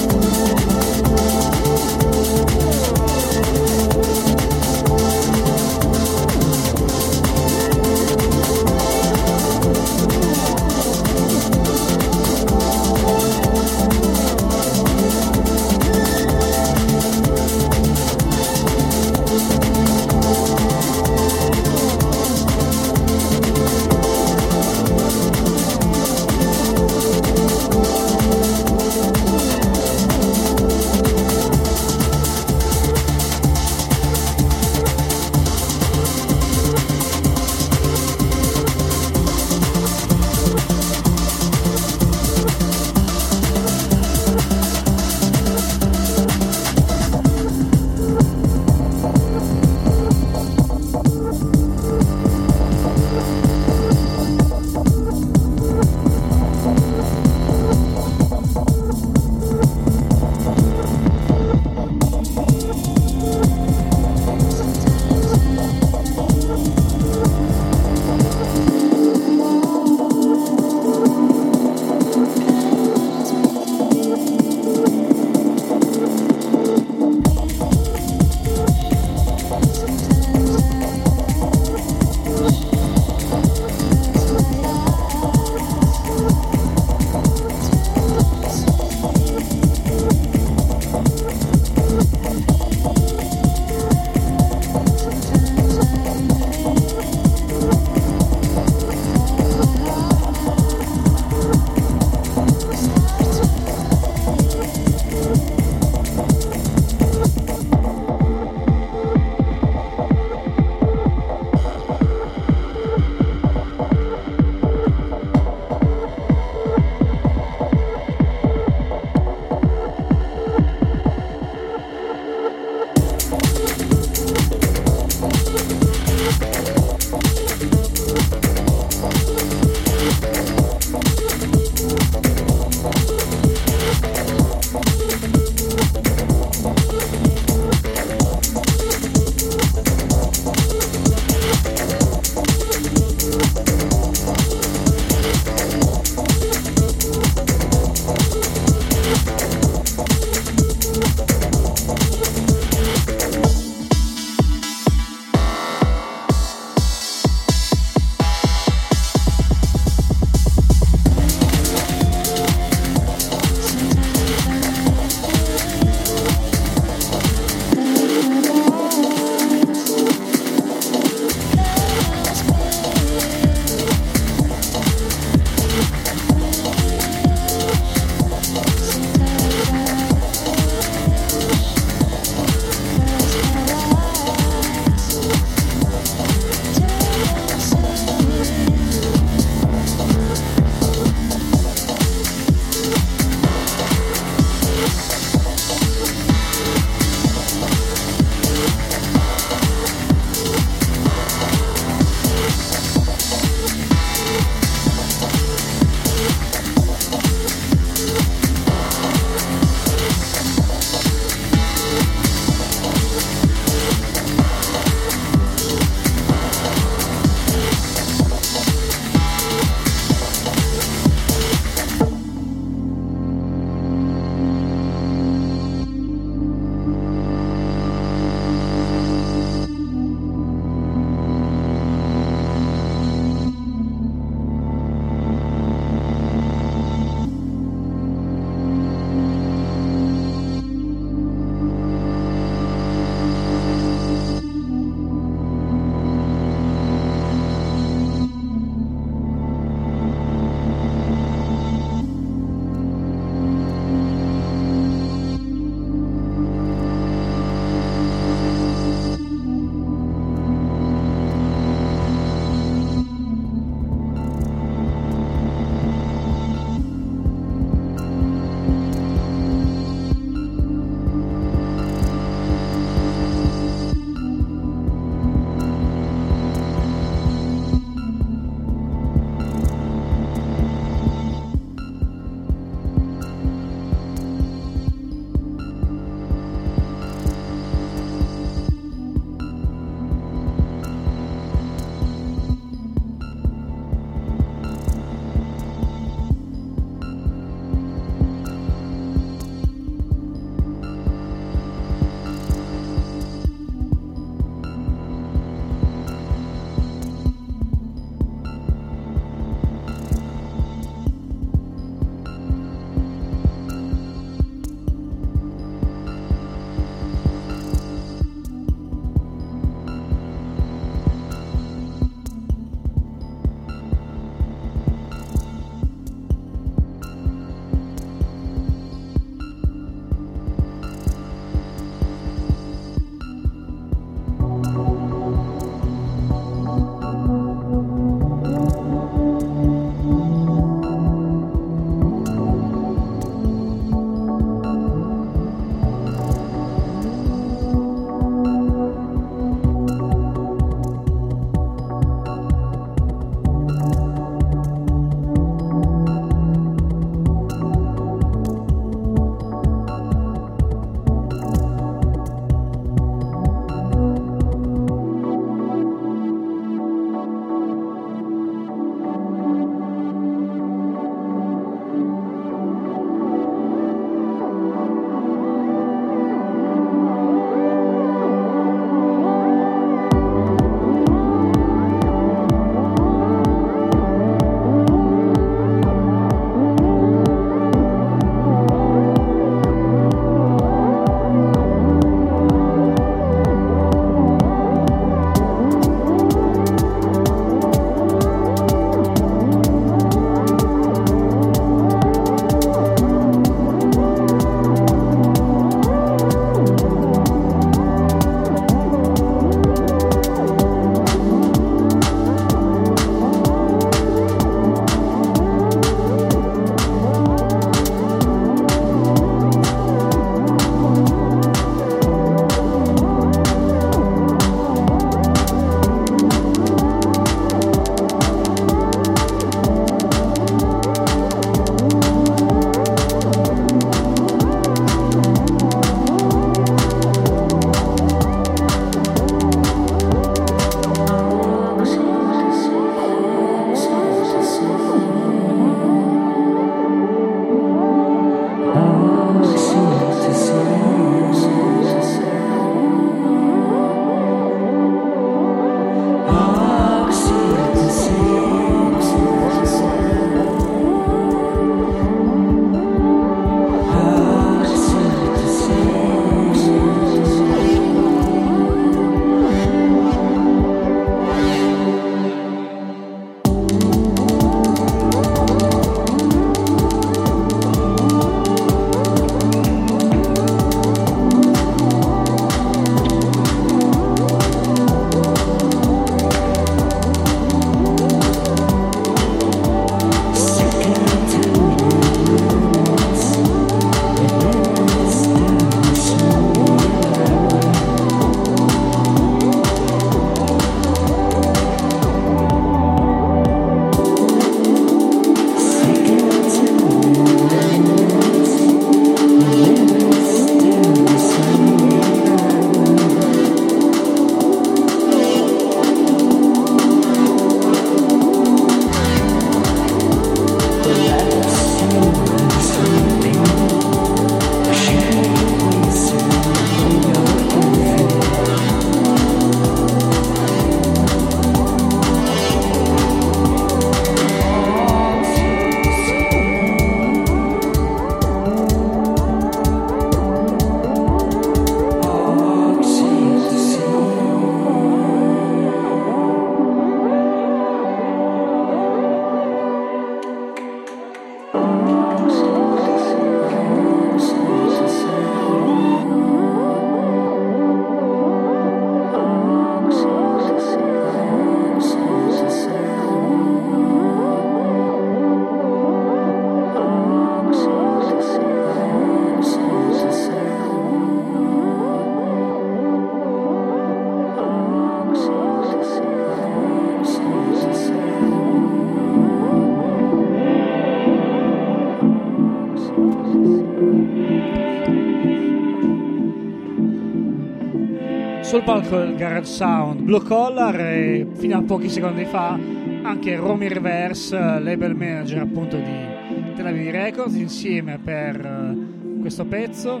palco 588.64 588.96
del 588.96 589.14
Garage 589.16 589.44
Sound 589.44 590.00
Blue 590.00 590.22
Collar 590.22 590.80
e 590.80 591.26
fino 591.34 591.58
a 591.58 591.62
pochi 591.62 591.90
secondi 591.90 592.24
fa 592.24 592.58
anche 593.02 593.36
Romy 593.36 593.68
Reverse, 593.68 594.34
label 594.38 594.94
manager 594.94 595.42
appunto 595.42 595.76
di 595.76 596.54
Tel 596.54 596.66
Aviv 596.66 596.90
Records, 596.90 597.34
insieme 597.34 597.98
per 598.02 598.40
eh, 598.40 599.20
questo 599.20 599.44
pezzo. 599.44 600.00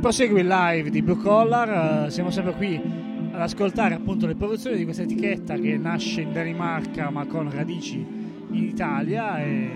Prosegue 0.00 0.42
il 0.42 0.46
live 0.46 0.90
di 0.90 1.02
Blue 1.02 1.16
Collar, 1.16 2.04
eh, 2.06 2.10
siamo 2.10 2.30
sempre 2.30 2.52
qui 2.52 2.80
ad 3.32 3.40
ascoltare 3.40 3.94
appunto 3.94 4.28
le 4.28 4.36
produzioni 4.36 4.76
di 4.76 4.84
questa 4.84 5.02
etichetta 5.02 5.56
che 5.56 5.76
nasce 5.76 6.20
in 6.20 6.32
Danimarca 6.32 7.10
ma 7.10 7.26
con 7.26 7.50
radici 7.50 7.96
in 7.96 8.62
Italia 8.62 9.40
e 9.40 9.70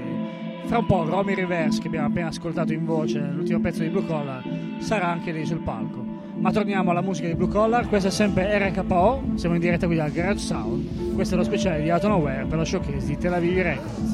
fra 0.67 0.79
un 0.79 0.87
po' 0.87 1.03
Romy 1.03 1.35
Reverse 1.35 1.81
che 1.81 1.89
abbiamo 1.89 2.07
appena 2.07 2.29
ascoltato 2.29 2.73
in 2.73 2.85
voce 2.85 3.19
nell'ultimo 3.19 3.59
pezzo 3.59 3.83
di 3.83 3.89
Blue 3.89 4.07
Collar 4.07 4.45
sarà 4.79 5.09
anche 5.09 5.33
lì 5.33 5.45
sul 5.45 5.59
palco. 5.59 6.04
Ma 6.45 6.53
torniamo 6.53 6.91
alla 6.91 7.01
musica 7.01 7.27
di 7.27 7.35
Blue 7.37 7.49
Collar, 7.49 7.89
questa 7.89 8.09
è 8.09 8.11
sempre 8.11 8.59
RKO, 8.59 9.31
siamo 9.37 9.55
in 9.55 9.63
diretta 9.63 9.87
qui 9.87 9.97
dal 9.97 10.11
Garage 10.11 10.41
Sound, 10.41 11.15
questo 11.15 11.37
è 11.37 11.39
lo 11.39 11.43
speciale 11.43 11.81
di 11.81 11.89
Out 11.89 12.03
per 12.03 12.59
lo 12.59 12.67
showcase 12.67 13.07
di 13.07 13.17
Tel 13.17 13.33
Aviv 13.33 13.63
Records. 13.63 14.14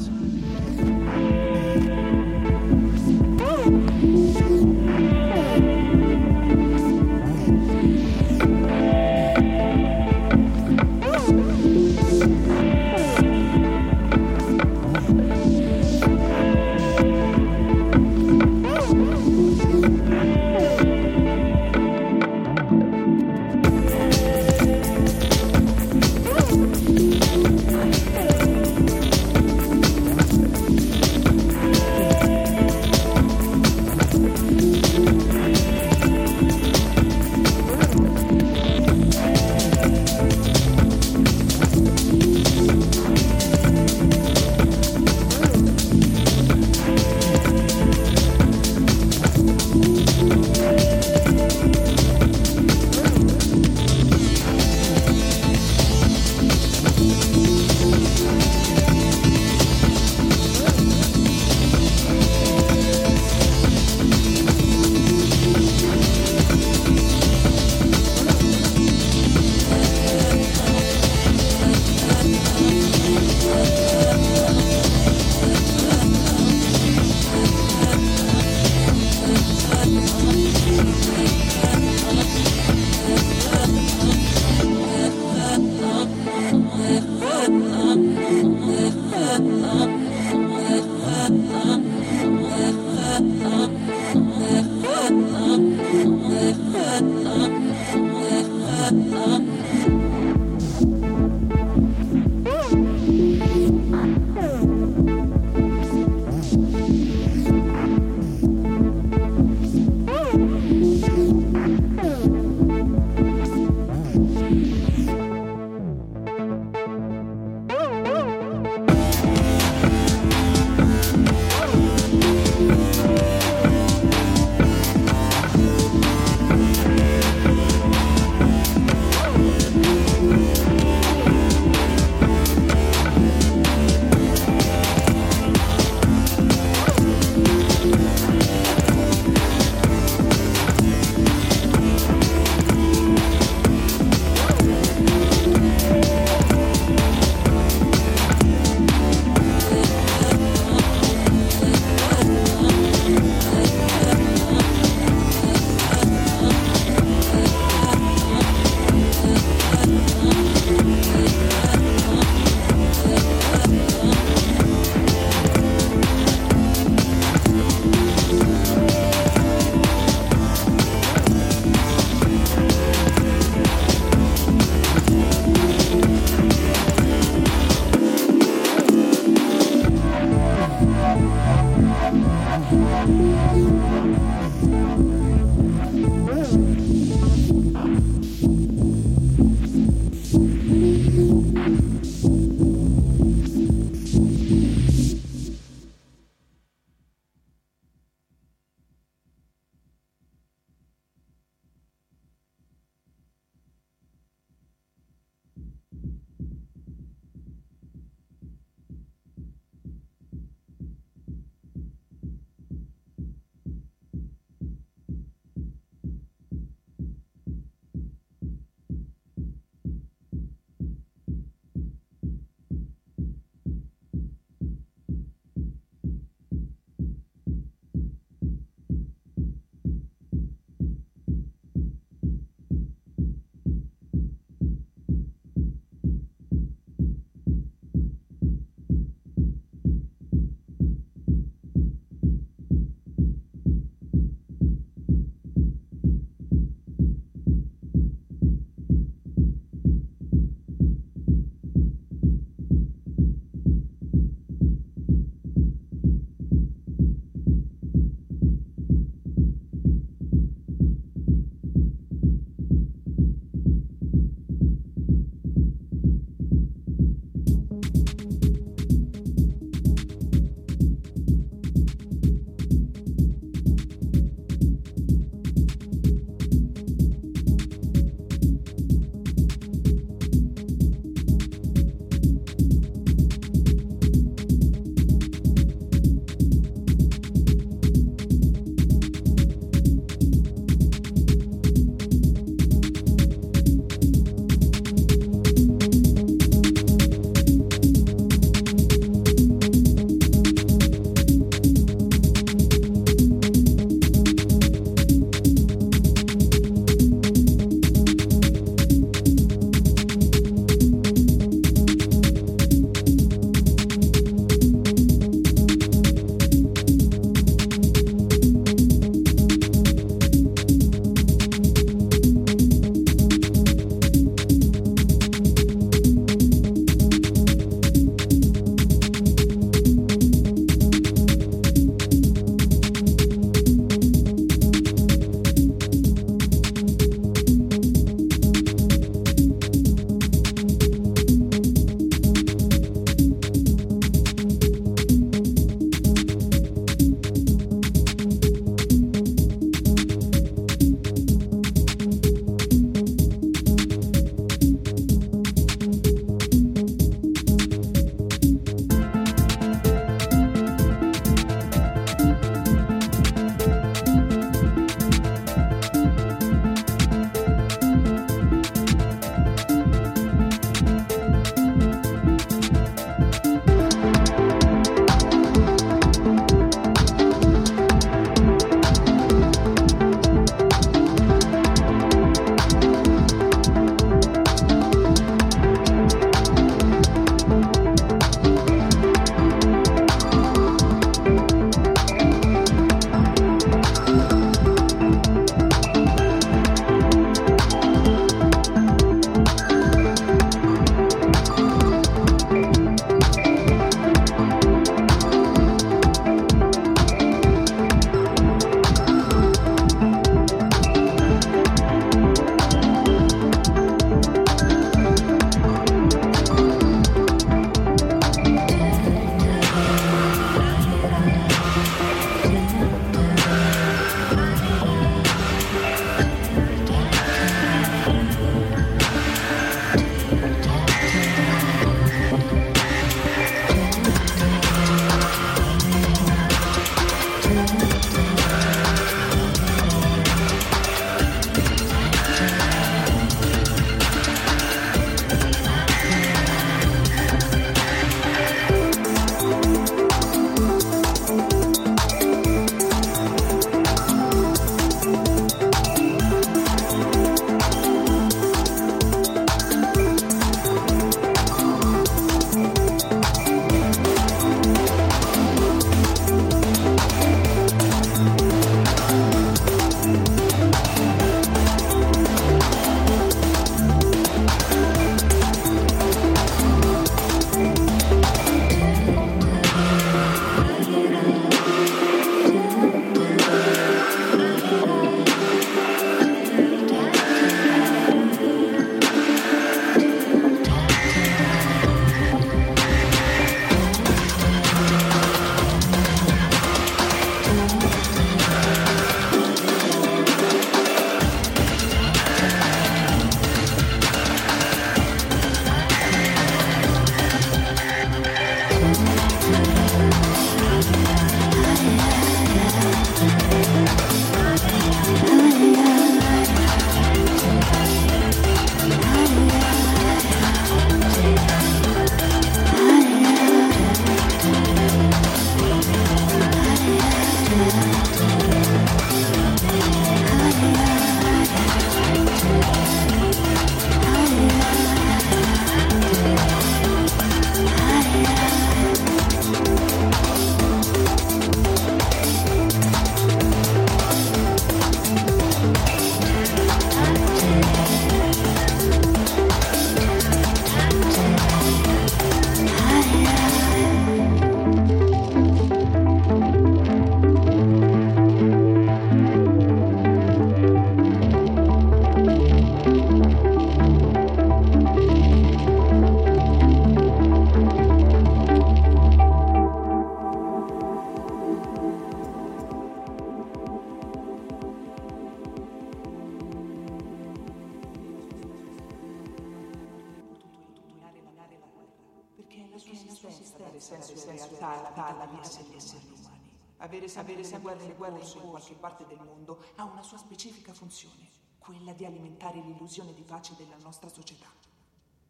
Quella 591.91 591.93
di 591.93 592.05
alimentare 592.05 592.59
l'illusione 592.59 593.13
di 593.13 593.23
pace 593.23 593.55
della 593.57 593.75
nostra 593.81 594.09
società. 594.09 594.47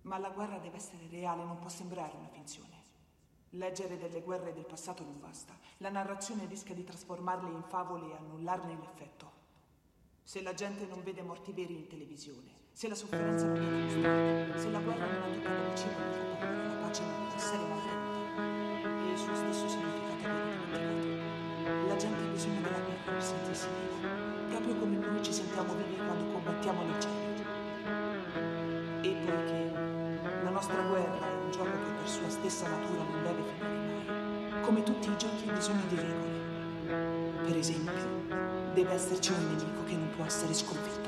Ma 0.04 0.18
la 0.18 0.30
guerra 0.30 0.58
deve 0.58 0.78
essere 0.78 1.08
reale, 1.10 1.44
non 1.44 1.60
può 1.60 1.70
sembrare 1.70 2.16
una 2.18 2.28
finzione. 2.28 2.80
Leggere 3.52 3.98
delle 3.98 4.22
guerre 4.22 4.54
del 4.54 4.66
passato 4.66 5.04
non 5.04 5.20
basta. 5.20 5.54
La 5.78 5.90
narrazione 5.90 6.46
rischia 6.46 6.74
di 6.74 6.84
trasformarle 6.84 7.52
in 7.52 7.64
favole 7.64 8.12
e 8.12 8.16
annullarne 8.16 8.76
l'effetto. 8.76 9.40
Se 10.24 10.42
la 10.42 10.54
gente 10.54 10.86
non 10.86 11.04
vede 11.04 11.22
morti 11.22 11.52
veri 11.52 11.76
in 11.76 11.88
televisione, 11.88 12.60
se 12.72 12.88
la 12.88 12.96
sofferenza 12.96 13.46
non 13.46 13.60
viene 13.60 13.84
mostrata, 13.84 14.60
se 14.60 14.70
la 14.70 14.80
guerra 14.80 15.06
non 15.06 15.20
la 15.20 15.36
tocca 15.36 15.50
da 15.50 15.70
vicino 15.70 15.94
fa 15.94 16.36
paura, 16.36 16.68
la 16.68 16.76
pace 16.82 17.04
non 17.04 17.28
può 17.28 17.36
essere 17.36 17.68
mantenuta. 17.68 18.42
E 19.08 19.12
il 19.12 19.18
suo 19.18 19.36
stesso 19.36 19.68
significato 19.68 20.70
viene 20.72 21.02
dimenticato. 21.02 21.88
La 21.88 21.96
gente 21.98 22.24
ha 22.24 22.32
bisogno 22.32 22.62
della 22.62 22.80
guerra 22.80 23.12
per 23.12 23.24
sentirsi 23.24 23.68
viva, 23.68 24.31
proprio 24.52 24.76
come 24.76 24.98
noi 24.98 25.24
ci 25.24 25.32
sentiamo 25.32 25.74
vivi 25.74 25.96
quando 25.96 26.26
combattiamo 26.34 26.82
cieli. 27.00 27.44
E 29.02 29.16
poiché 29.26 29.72
la 30.44 30.50
nostra 30.50 30.82
guerra 30.82 31.26
è 31.26 31.44
un 31.44 31.52
gioco 31.52 31.72
che 31.72 31.92
per 31.98 32.10
sua 32.10 32.30
stessa 32.30 32.68
natura 32.68 33.04
non 33.04 33.24
deve 33.24 33.44
finire 33.58 34.04
mai, 34.06 34.62
come 34.62 34.84
tutti 34.84 35.10
i 35.10 35.18
giochi 35.18 35.50
ha 35.50 35.54
bisogno 35.54 35.84
di 35.88 35.96
regole. 35.96 36.40
Per 37.48 37.58
esempio, 37.58 38.26
deve 38.74 38.92
esserci 38.92 39.32
un 39.32 39.48
nemico 39.48 39.84
che 39.86 39.96
non 39.96 40.10
può 40.16 40.26
essere 40.26 40.54
sconfitto. 40.54 41.01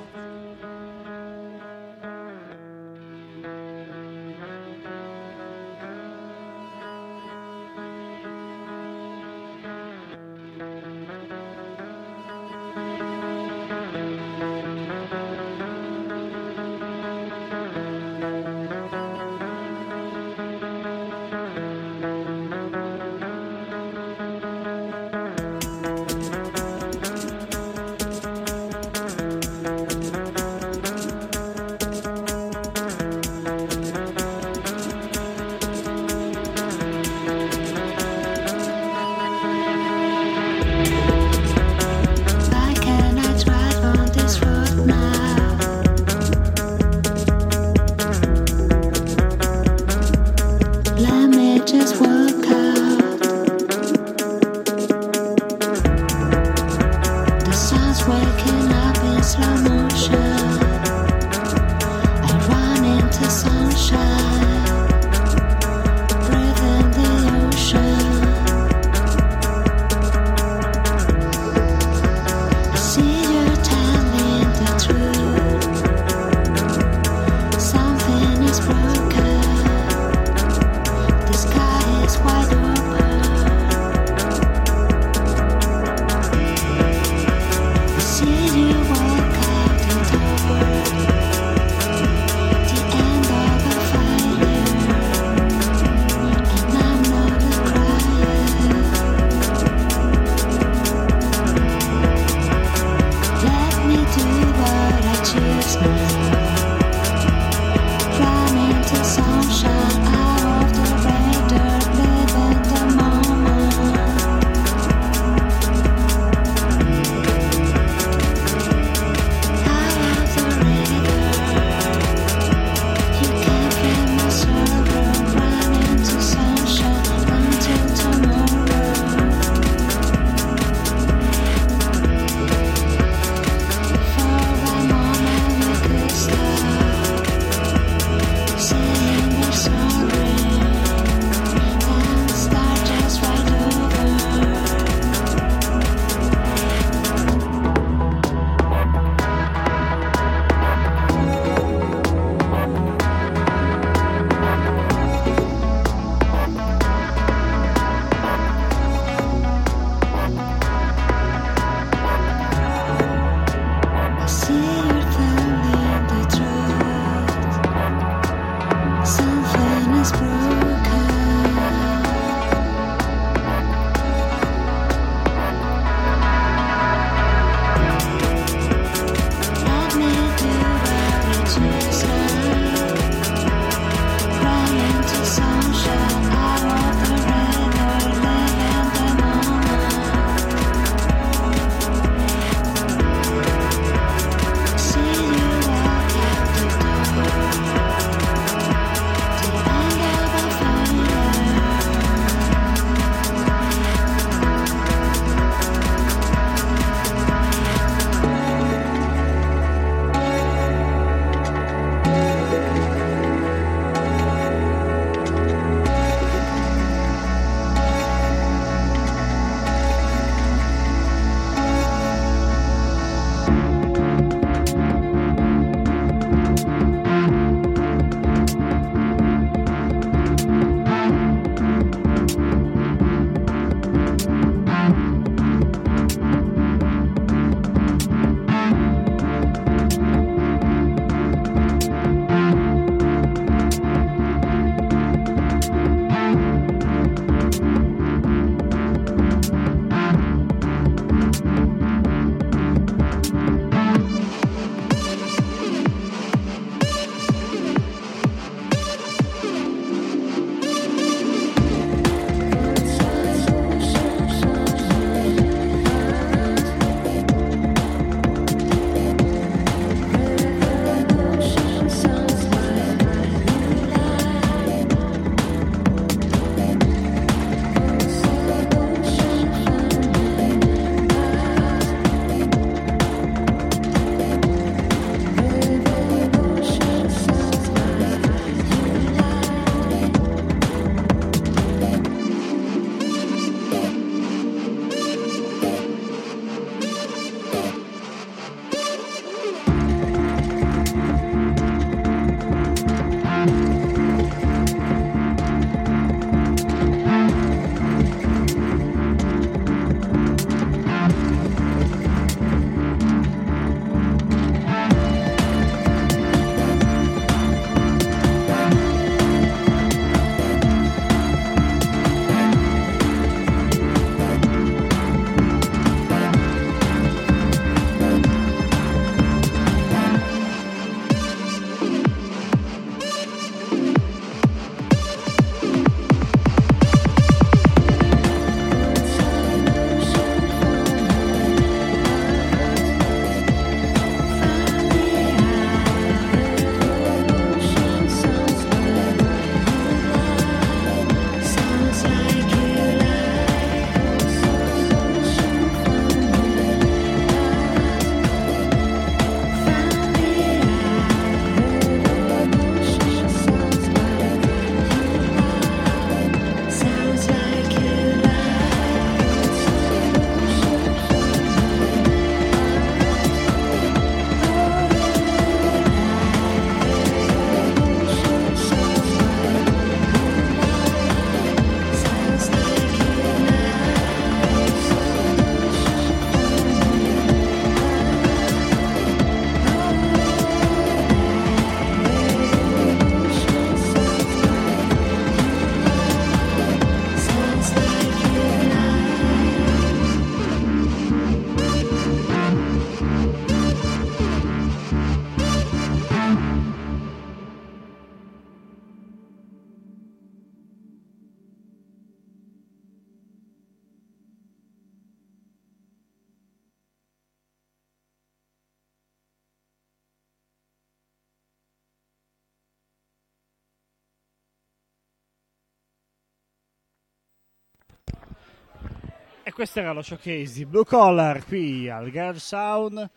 Questo 429.74 429.90
era 429.90 430.00
lo 430.00 430.04
showcase 430.04 430.54
di 430.54 430.66
Blue 430.68 430.86
Collar 430.86 431.44
qui 431.46 431.90
al 431.90 432.12
Garage 432.12 432.38
Sound 432.38 433.10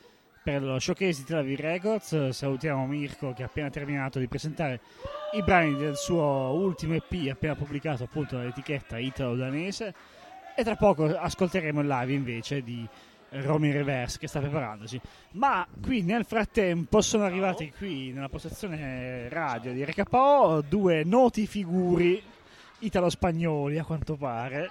per 0.43 0.63
lo 0.63 0.79
showcase 0.79 1.21
di 1.21 1.25
Tel 1.25 1.37
Aviv 1.41 1.61
Records. 1.61 2.31
Salutiamo 2.31 2.87
Mirko 2.87 3.35
che 3.35 3.43
ha 3.43 3.45
appena 3.47 3.69
terminato 3.69 4.19
di 4.19 4.27
presentare 4.27 4.81
i 5.35 5.43
brani 5.43 5.77
del 5.77 5.97
suo 5.97 6.23
ultimo 6.55 6.95
EP 6.95 7.31
appena 7.31 7.55
pubblicato 7.55 8.05
appunto 8.05 8.37
dall'etichetta 8.37 8.97
italo-danese 8.97 9.95
e 10.57 10.65
tra 10.65 10.77
poco 10.77 11.05
ascolteremo 11.05 11.83
il 11.83 11.89
live 11.89 12.13
invece 12.15 12.63
di 12.63 12.89
Romy 13.33 13.71
Reverse 13.71 14.19
che 14.19 14.27
sta 14.27 14.41
preparandosi. 14.41 14.99
Ma 15.33 15.67
qui 15.83 16.01
nel 16.01 16.25
frattempo 16.25 17.03
sono 17.03 17.25
arrivati 17.25 17.71
qui 17.77 18.13
nella 18.13 18.31
postazione 18.31 19.29
radio 19.29 19.75
di 19.75 19.85
RKO 19.85 20.63
due 20.67 21.05
noti 21.05 21.47
figuri 21.47 22.23
italo-spagnoli 22.79 23.79
a 23.79 23.85
quanto 23.85 24.17
pare 24.17 24.71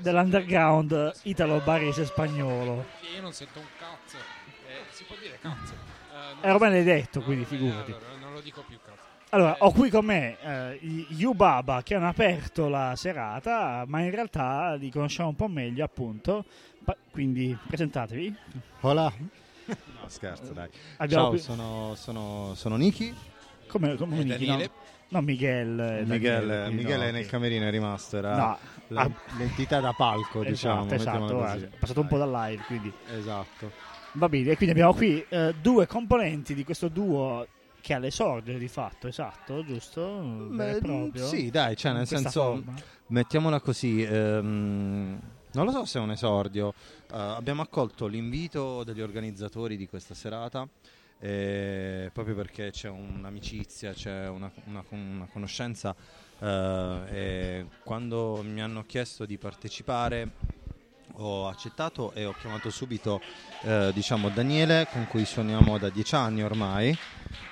dell'underground 0.00 1.12
italo-barese 1.22 2.04
spagnolo. 2.06 2.84
Io 3.14 3.20
non 3.20 3.32
sento 3.32 3.58
un 3.58 3.66
cazzo. 3.78 4.16
Eh, 4.16 4.84
si 4.90 5.04
può 5.04 5.16
dire 5.20 5.38
cazzo. 5.40 5.72
Eh, 5.72 6.34
non- 6.34 6.44
Eh, 6.44 6.50
ormai 6.50 6.70
l'hai 6.70 6.84
detto, 6.84 7.20
quindi 7.22 7.42
Eh, 7.42 7.46
figurati. 7.46 7.90
allora, 7.92 8.06
non 8.20 8.32
lo 8.32 8.40
dico 8.40 8.62
più 8.66 8.78
cazzo. 8.84 8.98
Allora, 9.32 9.56
ho 9.60 9.70
qui 9.72 9.90
con 9.90 10.04
me 10.04 10.36
eh, 10.40 10.78
Yubaba 11.10 11.82
che 11.84 11.94
hanno 11.94 12.08
aperto 12.08 12.68
la 12.68 12.94
serata, 12.96 13.84
ma 13.86 14.00
in 14.00 14.10
realtà 14.10 14.74
li 14.74 14.90
conosciamo 14.90 15.28
un 15.28 15.36
po' 15.36 15.46
meglio, 15.48 15.84
appunto. 15.84 16.44
Pa- 16.84 16.96
quindi 17.10 17.56
presentatevi. 17.66 18.34
Hola. 18.80 19.12
No, 19.70 20.08
scherzo, 20.08 20.52
dai. 20.52 20.68
Abbiamo 20.96 21.22
Ciao, 21.22 21.30
qui- 21.30 21.38
sono, 21.38 21.94
sono, 21.94 22.54
sono 22.56 22.74
Niki. 22.74 23.14
Come, 23.68 23.94
come 23.94 24.24
Niki, 24.24 24.46
no? 24.46 24.58
No, 25.10 25.20
Miguel. 25.20 25.78
eh, 25.78 26.04
Miguel, 26.04 26.46
Daniele, 26.48 26.70
Miguel 26.74 26.98
no, 26.98 27.04
è 27.04 27.10
nel 27.12 27.26
camerino, 27.26 27.66
è 27.66 27.70
rimasto. 27.70 28.16
Era 28.16 28.34
No, 28.36 28.58
la- 28.90 29.02
ah. 29.02 29.10
l'entità 29.36 29.80
da 29.80 29.92
palco, 29.92 30.44
diciamo. 30.44 30.84
Esatto, 30.92 30.94
esatto, 30.94 31.54
è 31.54 31.68
passato 31.78 32.00
un 32.00 32.06
po' 32.06 32.18
dal 32.18 32.30
live, 32.30 32.62
quindi. 32.66 32.92
Esatto. 33.16 33.72
Va 34.12 34.28
bene, 34.28 34.50
e 34.50 34.56
quindi 34.56 34.72
abbiamo 34.72 34.94
qui 34.94 35.24
eh, 35.28 35.54
due 35.60 35.86
componenti 35.86 36.54
di 36.54 36.64
questo 36.64 36.88
duo 36.88 37.46
che 37.80 37.94
ha 37.94 37.98
l'esordio 37.98 38.58
di 38.58 38.68
fatto, 38.68 39.06
esatto, 39.08 39.64
giusto? 39.64 40.20
Beh, 40.50 40.78
proprio? 40.82 41.26
Sì, 41.26 41.48
dai, 41.50 41.76
cioè 41.76 41.92
nel 41.92 42.06
senso, 42.06 42.42
forma. 42.56 42.74
mettiamola 43.06 43.60
così, 43.60 44.02
ehm, 44.02 45.20
non 45.52 45.64
lo 45.64 45.70
so 45.70 45.84
se 45.84 45.98
è 45.98 46.02
un 46.02 46.10
esordio. 46.10 46.74
Eh, 47.12 47.16
abbiamo 47.16 47.62
accolto 47.62 48.06
l'invito 48.06 48.82
degli 48.84 49.00
organizzatori 49.00 49.76
di 49.76 49.88
questa 49.88 50.14
serata. 50.14 50.66
eh, 51.22 52.08
proprio 52.14 52.34
perché 52.34 52.70
c'è 52.70 52.88
un'amicizia, 52.88 53.92
c'è 53.92 54.26
una, 54.28 54.50
una- 54.64 54.82
una 54.88 55.28
conoscenza 55.30 55.94
e 56.40 57.66
quando 57.84 58.42
mi 58.42 58.62
hanno 58.62 58.84
chiesto 58.86 59.26
di 59.26 59.36
partecipare 59.36 60.32
ho 61.20 61.48
accettato 61.48 62.12
e 62.12 62.24
ho 62.24 62.34
chiamato 62.38 62.70
subito 62.70 63.20
eh, 63.62 63.90
diciamo 63.92 64.30
Daniele 64.30 64.88
con 64.90 65.06
cui 65.06 65.24
suoniamo 65.24 65.78
da 65.78 65.90
dieci 65.90 66.14
anni 66.14 66.42
ormai. 66.42 66.96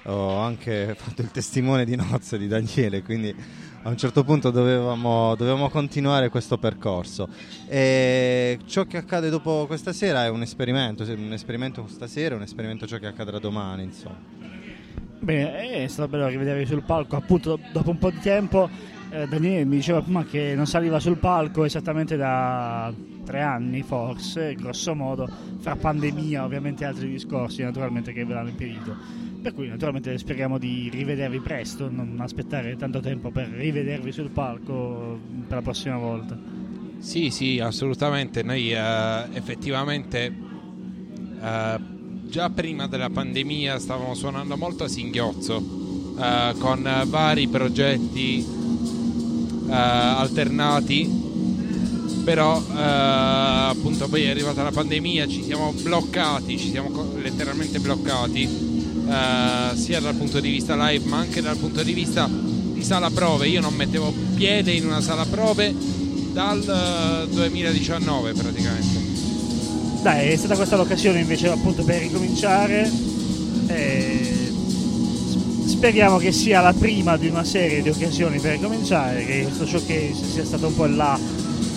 Ho 0.05 0.39
anche 0.39 0.95
fatto 0.99 1.23
il 1.23 1.31
testimone 1.31 1.85
di 1.85 1.97
nozze 1.97 2.39
di 2.39 2.49
Daniele 2.49 3.03
quindi 3.03 3.35
a 3.83 3.91
un 3.91 3.97
certo 3.97 4.25
punto 4.25 4.51
dovevamo, 4.51 5.35
dovevamo 5.37 5.69
continuare 5.69 6.31
questo 6.31 6.59
percorso. 6.59 7.29
E 7.67 8.59
ciò 8.67 8.85
che 8.85 8.97
accade 8.97 9.29
dopo 9.29 9.67
questa 9.67 9.93
sera 9.93 10.25
è 10.25 10.29
un 10.29 10.43
esperimento 10.43 11.05
un 11.05 11.33
esperimento 11.33 11.87
stasera 11.89 12.35
un 12.35 12.43
esperimento 12.43 12.87
ciò 12.87 12.99
che 12.99 13.07
accadrà 13.07 13.39
domani 13.39 13.85
insomma 13.85 14.58
Bene, 15.21 15.85
è 15.85 15.87
stato 15.89 16.09
bello 16.09 16.29
rivedervi 16.29 16.65
sul 16.65 16.83
palco, 16.83 17.17
appunto 17.17 17.59
dopo 17.73 17.91
un 17.91 17.99
po' 17.99 18.11
di 18.11 18.21
tempo. 18.21 18.69
eh, 19.11 19.27
Daniele 19.27 19.65
mi 19.65 19.77
diceva 19.77 20.01
prima 20.01 20.25
che 20.25 20.55
non 20.55 20.67
saliva 20.67 21.01
sul 21.01 21.17
palco 21.17 21.65
esattamente 21.65 22.17
da 22.17 22.93
tre 23.25 23.43
anni, 23.43 23.83
forse, 23.83 24.55
grosso 24.55 24.95
modo, 24.95 25.29
fra 25.59 25.77
pandemia 25.77 26.45
ovviamente 26.45 26.85
altri 26.85 27.11
discorsi, 27.11 27.63
naturalmente 27.63 28.13
che 28.13 28.25
ve 28.25 28.33
l'hanno 28.33 28.49
impedito. 28.49 28.97
Per 29.43 29.53
cui 29.55 29.69
naturalmente 29.69 30.17
speriamo 30.19 30.57
di 30.57 30.89
rivedervi 30.91 31.41
presto, 31.41 31.91
non 31.91 32.17
aspettare 32.21 32.77
tanto 32.77 33.01
tempo 33.01 33.31
per 33.31 33.49
rivedervi 33.49 34.13
sul 34.13 34.31
palco 34.31 35.19
per 35.47 35.57
la 35.57 35.63
prossima 35.63 35.97
volta. 35.97 36.39
Sì, 36.99 37.31
sì, 37.31 37.61
assolutamente. 37.61 38.43
Noi 38.43 38.73
eh, 38.73 39.27
effettivamente 39.33 40.35
eh, 41.41 41.97
già 42.29 42.51
prima 42.51 42.87
della 42.87 43.09
pandemia 43.09 43.79
stavamo 43.79 44.15
suonando 44.15 44.57
molto 44.57 44.85
a 44.85 44.89
singhiozzo 44.89 46.15
eh, 46.21 46.55
con 46.59 47.05
vari 47.07 47.49
progetti 47.49 48.45
eh, 49.69 49.73
alternati. 49.73 51.27
Però 52.25 52.61
eh, 52.61 52.81
appunto 53.71 54.09
poi 54.09 54.25
è 54.25 54.29
arrivata 54.29 54.63
la 54.63 54.71
pandemia, 54.71 55.27
ci 55.27 55.43
siamo 55.43 55.73
bloccati, 55.73 56.59
ci 56.59 56.69
siamo 56.69 57.15
letteralmente 57.17 57.79
bloccati, 57.79 58.67
sia 59.75 60.01
dal 60.01 60.15
punto 60.15 60.39
di 60.39 60.51
vista 60.51 60.77
live 60.77 61.07
ma 61.07 61.17
anche 61.17 61.41
dal 61.41 61.57
punto 61.57 61.83
di 61.83 61.95
vista 61.95 62.29
di 62.29 62.83
sala 62.83 63.09
prove. 63.09 63.49
Io 63.49 63.63
non 63.63 63.75
mettevo 63.75 64.13
piede 64.35 64.73
in 64.73 64.85
una 64.85 65.01
sala 65.01 65.25
prove 65.25 65.75
dal 66.33 67.27
eh, 67.27 67.33
2019 67.33 68.33
praticamente. 68.35 69.08
Dai, 70.03 70.31
è 70.31 70.37
stata 70.37 70.55
questa 70.55 70.77
l'occasione 70.77 71.21
invece 71.21 71.49
appunto 71.49 71.83
per 71.83 72.01
ricominciare. 72.01 72.91
E 73.67 74.51
speriamo 75.67 76.19
che 76.19 76.33
sia 76.33 76.61
la 76.61 76.73
prima 76.73 77.17
di 77.17 77.29
una 77.29 77.45
serie 77.45 77.83
di 77.83 77.89
occasioni 77.89 78.39
per 78.39 78.53
ricominciare, 78.53 79.25
che 79.25 79.43
questo 79.43 79.67
showcase 79.67 80.15
sia 80.33 80.45
stato 80.45 80.69
un 80.69 80.75
po' 80.75 80.87
il 80.87 80.97
là 80.97 81.19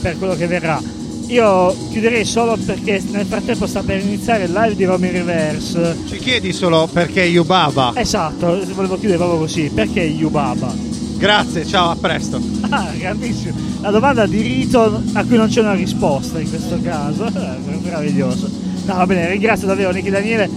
per 0.02 0.18
quello 0.18 0.36
che 0.36 0.48
verrà. 0.48 0.82
Io 1.28 1.76
chiuderei 1.92 2.26
solo 2.26 2.58
perché 2.58 3.02
nel 3.12 3.26
frattempo 3.26 3.66
sta 3.66 3.82
per 3.84 4.00
iniziare 4.00 4.46
il 4.46 4.52
live 4.52 4.76
di 4.76 4.84
Romy 4.84 5.12
Reverse. 5.12 5.98
ci 6.08 6.18
chiedi 6.18 6.52
solo 6.52 6.90
perché 6.92 7.22
Yubaba 7.22 7.94
Esatto, 7.96 8.60
volevo 8.74 8.98
chiudere 8.98 9.18
proprio 9.18 9.40
così, 9.40 9.72
perché 9.74 10.02
Yubaba? 10.02 10.74
Grazie 11.22 11.68
ciao 11.68 11.92
a 11.92 11.96
presto 11.96 12.42
Ah, 12.70 12.90
grandissimo. 12.98 13.54
La 13.82 13.92
domanda 13.92 14.26
di 14.26 14.42
rito 14.42 15.02
a 15.14 15.24
cui 15.26 15.36
non 15.38 15.50
c'è 15.50 15.60
una 15.60 15.74
risposta 15.74 16.40
in 16.40 16.50
questo 16.50 16.80
caso. 16.82 17.26
Meraviglioso. 17.84 18.50
No, 18.86 18.96
va 18.96 19.06
bene, 19.06 19.30
ringrazio 19.30 19.68
davvero 19.68 19.92
Nicky 19.92 20.10
Daniele. 20.10 20.50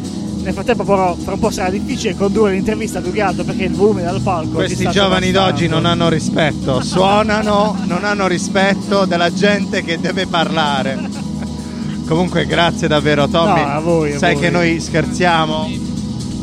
Nel 0.43 0.53
frattempo 0.53 0.85
però 0.85 1.17
fra 1.17 1.33
un 1.33 1.39
po' 1.41 1.51
sarà 1.51 1.71
difficile 1.71 2.15
condurre 2.15 2.53
l'intervista 2.53 3.01
più 3.01 3.11
che 3.13 3.21
altro 3.23 3.43
perché 3.45 3.65
il 3.65 3.73
volume 3.73 4.03
dal 4.03 4.21
palco 4.21 4.51
ti 4.61 4.67
Questi 4.67 4.89
giovani 4.91 5.33
d'oggi 5.33 5.67
non 5.67 5.87
hanno 5.87 6.09
rispetto, 6.09 6.81
suonano, 6.85 7.77
non 7.87 8.05
hanno 8.05 8.27
rispetto 8.27 9.07
della 9.07 9.33
gente 9.33 9.83
che 9.83 9.99
deve 9.99 10.27
parlare. 10.27 10.99
Comunque 12.07 12.47
grazie 12.47 12.87
davvero 12.87 13.27
Tommy. 13.29 13.61
No, 13.61 13.67
a 13.67 13.81
voi, 13.81 14.13
a 14.13 14.19
Sai 14.19 14.35
voi. 14.35 14.43
che 14.43 14.51
noi 14.51 14.81
scherziamo, 14.81 15.69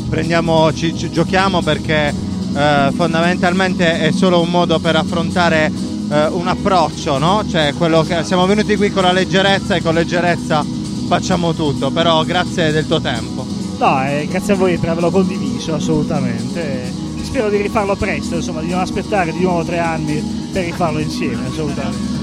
prendiamo, 0.09 0.73
ci, 0.73 0.97
ci 0.97 1.09
giochiamo 1.11 1.61
perché 1.61 2.13
eh, 2.55 2.91
fondamentalmente 2.93 3.99
è 3.99 4.11
solo 4.11 4.41
un 4.41 4.49
modo 4.49 4.79
per 4.79 4.95
affrontare 4.95 5.71
eh, 6.09 6.25
un 6.27 6.47
approccio, 6.47 7.17
no? 7.17 7.43
Cioè 7.47 7.73
quello 7.77 8.03
che 8.03 8.23
siamo 8.23 8.45
venuti 8.45 8.75
qui 8.75 8.91
con 8.91 9.03
la 9.03 9.11
leggerezza 9.11 9.75
e 9.75 9.81
con 9.81 9.93
leggerezza 9.93 10.65
facciamo 11.07 11.53
tutto, 11.53 11.91
però 11.91 12.23
grazie 12.23 12.71
del 12.71 12.87
tuo 12.87 13.01
tempo. 13.01 13.45
No, 13.77 14.05
eh, 14.05 14.27
grazie 14.29 14.53
a 14.53 14.55
voi 14.55 14.77
per 14.77 14.89
averlo 14.89 15.11
condiviso 15.11 15.73
assolutamente. 15.73 16.93
Spero 17.23 17.49
di 17.49 17.57
rifarlo 17.61 17.95
presto, 17.95 18.35
insomma, 18.35 18.61
di 18.61 18.69
non 18.69 18.79
aspettare 18.79 19.31
di 19.31 19.41
nuovo 19.41 19.63
tre 19.63 19.79
anni 19.79 20.21
per 20.51 20.65
rifarlo 20.65 20.99
insieme, 20.99 21.47
assolutamente. 21.47 22.19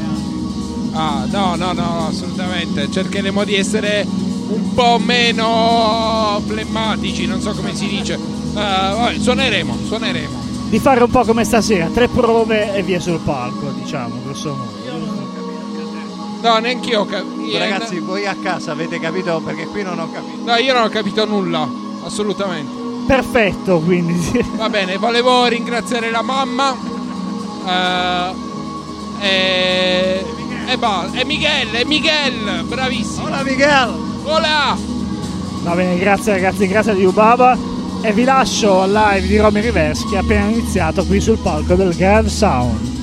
Ah, 0.92 1.26
no, 1.31 1.55
no, 1.57 1.73
no, 1.73 2.07
assolutamente. 2.08 2.90
Cercheremo 2.90 3.44
di 3.44 3.55
essere 3.55 4.07
un 4.07 4.74
po' 4.74 4.98
meno 4.98 6.40
flemmatici, 6.47 7.26
non 7.26 7.40
so 7.40 7.52
come 7.52 7.74
si 7.74 7.89
dice. 7.89 8.27
Eh, 8.58 8.94
vabbè, 8.94 9.18
suoneremo, 9.18 9.76
suoneremo. 9.86 10.46
Di 10.68 10.78
fare 10.78 11.02
un 11.02 11.10
po' 11.10 11.24
come 11.24 11.44
stasera, 11.44 11.86
tre 11.86 12.08
prove 12.08 12.74
e 12.74 12.82
via 12.82 13.00
sul 13.00 13.20
palco, 13.20 13.70
diciamo, 13.70 14.20
grosso 14.24 14.50
modo. 14.54 14.76
No, 16.40 16.58
neanche 16.58 16.90
io. 16.90 17.04
Ca- 17.06 17.22
io- 17.40 17.58
Ragazzi, 17.58 17.98
voi 18.00 18.26
a 18.26 18.36
casa 18.40 18.72
avete 18.72 19.00
capito 19.00 19.40
perché 19.44 19.66
qui 19.66 19.82
non 19.82 19.98
ho 19.98 20.10
capito. 20.10 20.38
No, 20.44 20.56
io 20.56 20.72
non 20.72 20.82
ho 20.84 20.88
capito 20.88 21.24
nulla, 21.24 21.68
assolutamente. 22.04 22.70
Perfetto, 23.06 23.80
quindi. 23.80 24.44
Va 24.56 24.68
bene, 24.68 24.96
volevo 24.98 25.46
ringraziare 25.46 26.10
la 26.10 26.22
mamma. 26.22 26.76
eh, 27.66 28.34
e. 29.20 30.24
E 30.68 30.76
basta. 30.76 31.18
E 31.18 31.24
Miguel, 31.24 31.74
e 31.74 31.84
Miguel, 31.86 32.64
bravissimo. 32.64 33.24
Hola 33.24 33.42
Miguel. 33.42 33.94
Hola. 34.24 34.76
Va 35.62 35.74
bene, 35.74 35.98
grazie 35.98 36.32
ragazzi, 36.34 36.66
grazie 36.68 36.94
di 36.94 37.04
Ubaba. 37.06 37.56
E 38.01 38.12
vi 38.12 38.23
lascio 38.23 38.83
al 38.83 38.93
live 38.93 39.27
di 39.27 39.39
Romy 39.39 39.60
Reverse 39.60 40.07
che 40.09 40.15
è 40.15 40.18
appena 40.18 40.47
iniziato 40.47 41.05
qui 41.05 41.20
sul 41.20 41.39
palco 41.39 41.75
del 41.75 41.94
Grand 41.97 42.28
Sound. 42.28 42.98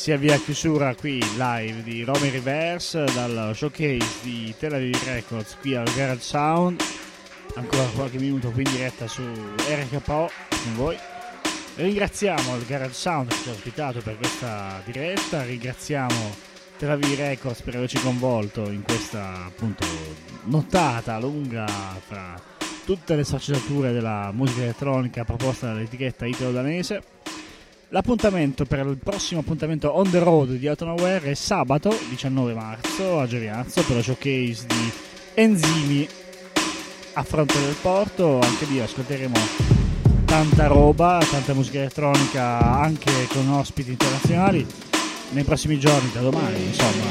Si 0.00 0.12
avvia 0.12 0.36
a 0.36 0.38
chiusura 0.38 0.94
qui 0.94 1.22
live 1.36 1.82
di 1.82 2.04
Romy 2.04 2.30
Reverse 2.30 3.04
dal 3.12 3.52
showcase 3.54 4.20
di 4.22 4.54
Tel 4.58 4.72
Aviv 4.72 4.98
Records 5.04 5.58
qui 5.60 5.74
al 5.74 5.92
Garage 5.94 6.22
Sound. 6.22 6.82
Ancora 7.56 7.84
qualche 7.94 8.18
minuto 8.18 8.50
qui 8.50 8.62
in 8.62 8.70
diretta 8.70 9.06
su 9.06 9.20
RKO 9.20 10.30
con 10.48 10.74
voi. 10.74 10.96
Ringraziamo 11.74 12.56
il 12.56 12.64
Garage 12.64 12.94
Sound 12.94 13.28
che 13.28 13.42
ci 13.42 13.48
ha 13.50 13.52
ospitato 13.52 14.00
per 14.00 14.16
questa 14.16 14.80
diretta, 14.86 15.42
ringraziamo 15.42 16.34
Tel 16.78 16.90
Aviv 16.92 17.18
Records 17.18 17.60
per 17.60 17.76
averci 17.76 18.00
coinvolto 18.00 18.70
in 18.70 18.82
questa 18.82 19.44
appunto 19.44 19.84
nottata 20.44 21.18
lunga 21.18 21.66
fra 22.06 22.40
tutte 22.86 23.16
le 23.16 23.24
sfaccettature 23.24 23.92
della 23.92 24.30
musica 24.32 24.62
elettronica 24.62 25.24
proposta 25.24 25.66
dall'etichetta 25.66 26.24
italo-danese. 26.24 27.19
L'appuntamento 27.92 28.66
per 28.66 28.86
il 28.86 28.98
prossimo 29.02 29.40
appuntamento 29.40 29.92
on 29.96 30.08
the 30.10 30.20
road 30.20 30.52
di 30.52 30.68
Autonoware 30.68 31.32
è 31.32 31.34
sabato 31.34 31.92
19 32.08 32.54
marzo 32.54 33.18
a 33.18 33.26
Gioviazzo 33.26 33.82
per 33.82 33.96
lo 33.96 34.02
showcase 34.02 34.64
di 34.68 34.92
Enzimi 35.34 36.08
a 37.14 37.22
fronte 37.24 37.58
del 37.58 37.74
porto. 37.82 38.38
Anche 38.38 38.66
lì 38.66 38.78
ascolteremo 38.78 39.34
tanta 40.24 40.68
roba, 40.68 41.18
tanta 41.28 41.52
musica 41.52 41.78
elettronica 41.78 42.60
anche 42.78 43.10
con 43.26 43.48
ospiti 43.48 43.90
internazionali. 43.90 44.64
Nei 45.30 45.42
prossimi 45.42 45.76
giorni, 45.80 46.12
da 46.12 46.20
domani, 46.20 46.62
insomma, 46.62 47.02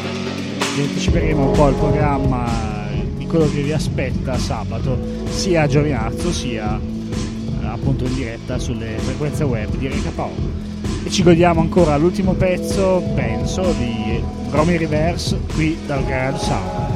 vi 0.75 0.81
anticiperemo 0.81 1.49
un 1.49 1.51
po' 1.57 1.67
il 1.67 1.75
programma 1.75 2.87
di 3.17 3.25
quello 3.25 3.49
che 3.51 3.63
vi 3.63 3.73
aspetta 3.73 4.37
sabato, 4.37 4.97
sia 5.29 5.63
a 5.63 5.67
Gioviazzo 5.67 6.31
sia 6.31 6.79
eh, 6.79 7.65
appunto 7.65 8.05
in 8.05 8.15
diretta 8.15 8.57
sulle 8.57 8.97
frequenze 8.99 9.43
web 9.43 9.75
di 9.75 9.89
RKO 9.89 10.68
e 11.03 11.09
ci 11.09 11.23
godiamo 11.23 11.61
ancora 11.61 11.97
l'ultimo 11.97 12.33
pezzo, 12.33 13.01
penso, 13.15 13.73
di 13.77 14.21
Romy 14.49 14.77
Reverse 14.77 15.39
qui 15.53 15.77
dal 15.85 16.03
Garage 16.05 16.43
Sound. 16.43 16.88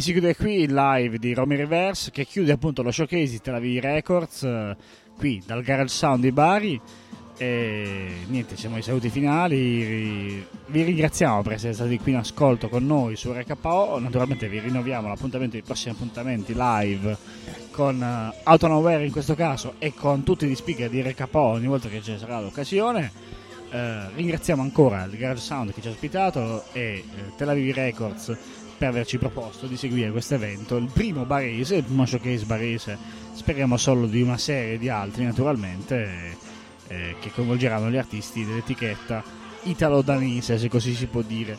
E 0.00 0.02
si 0.02 0.12
chiude 0.12 0.34
qui 0.34 0.62
il 0.62 0.72
live 0.72 1.18
di 1.18 1.34
Romy 1.34 1.56
Reverse 1.56 2.10
che 2.10 2.24
chiude 2.24 2.52
appunto 2.52 2.80
lo 2.80 2.90
showcase 2.90 3.32
di 3.32 3.40
Tel 3.42 3.56
Aviv 3.56 3.82
Records 3.82 4.44
eh, 4.44 4.74
qui 5.14 5.42
dal 5.44 5.60
Garage 5.60 5.92
Sound 5.92 6.22
di 6.22 6.32
Bari. 6.32 6.80
E 7.36 8.08
niente, 8.26 8.56
siamo 8.56 8.76
ai 8.76 8.82
saluti 8.82 9.10
finali. 9.10 10.42
Vi 10.68 10.82
ringraziamo 10.82 11.42
per 11.42 11.52
essere 11.52 11.74
stati 11.74 11.98
qui 11.98 12.12
in 12.12 12.16
ascolto 12.16 12.70
con 12.70 12.86
noi 12.86 13.14
su 13.14 13.30
RKO. 13.30 13.98
Naturalmente 13.98 14.48
vi 14.48 14.60
rinnoviamo 14.60 15.06
l'appuntamento 15.06 15.56
ai 15.56 15.62
prossimi 15.62 15.92
appuntamenti 15.92 16.54
live 16.56 17.14
con 17.70 18.00
uh, 18.00 18.40
Autonoware 18.44 19.04
in 19.04 19.12
questo 19.12 19.34
caso 19.34 19.74
e 19.78 19.92
con 19.92 20.22
tutti 20.22 20.46
gli 20.46 20.54
speaker 20.54 20.88
di 20.88 21.02
RKO 21.02 21.38
ogni 21.38 21.66
volta 21.66 21.90
che 21.90 22.00
ci 22.00 22.16
sarà 22.16 22.40
l'occasione. 22.40 23.12
Eh, 23.72 24.08
ringraziamo 24.14 24.62
ancora 24.62 25.04
il 25.04 25.16
Garage 25.16 25.42
Sound 25.42 25.72
che 25.72 25.80
ci 25.80 25.88
ha 25.88 25.90
ospitato 25.92 26.64
e 26.72 26.80
eh, 26.80 27.04
Tel 27.36 27.50
Aviv 27.50 27.74
Records 27.74 28.36
per 28.80 28.88
averci 28.88 29.18
proposto 29.18 29.66
di 29.66 29.76
seguire 29.76 30.10
questo 30.10 30.36
evento, 30.36 30.78
il 30.78 30.88
primo 30.90 31.26
barese, 31.26 31.76
il 31.76 31.84
primo 31.84 32.06
showcase 32.06 32.46
barese, 32.46 32.96
speriamo 33.34 33.76
solo 33.76 34.06
di 34.06 34.22
una 34.22 34.38
serie 34.38 34.78
di 34.78 34.88
altri 34.88 35.22
naturalmente, 35.24 36.38
eh, 36.88 37.14
che 37.20 37.30
coinvolgeranno 37.30 37.90
gli 37.90 37.98
artisti 37.98 38.42
dell'etichetta 38.42 39.22
italo-danese, 39.64 40.56
se 40.56 40.70
così 40.70 40.94
si 40.94 41.04
può 41.08 41.20
dire. 41.20 41.58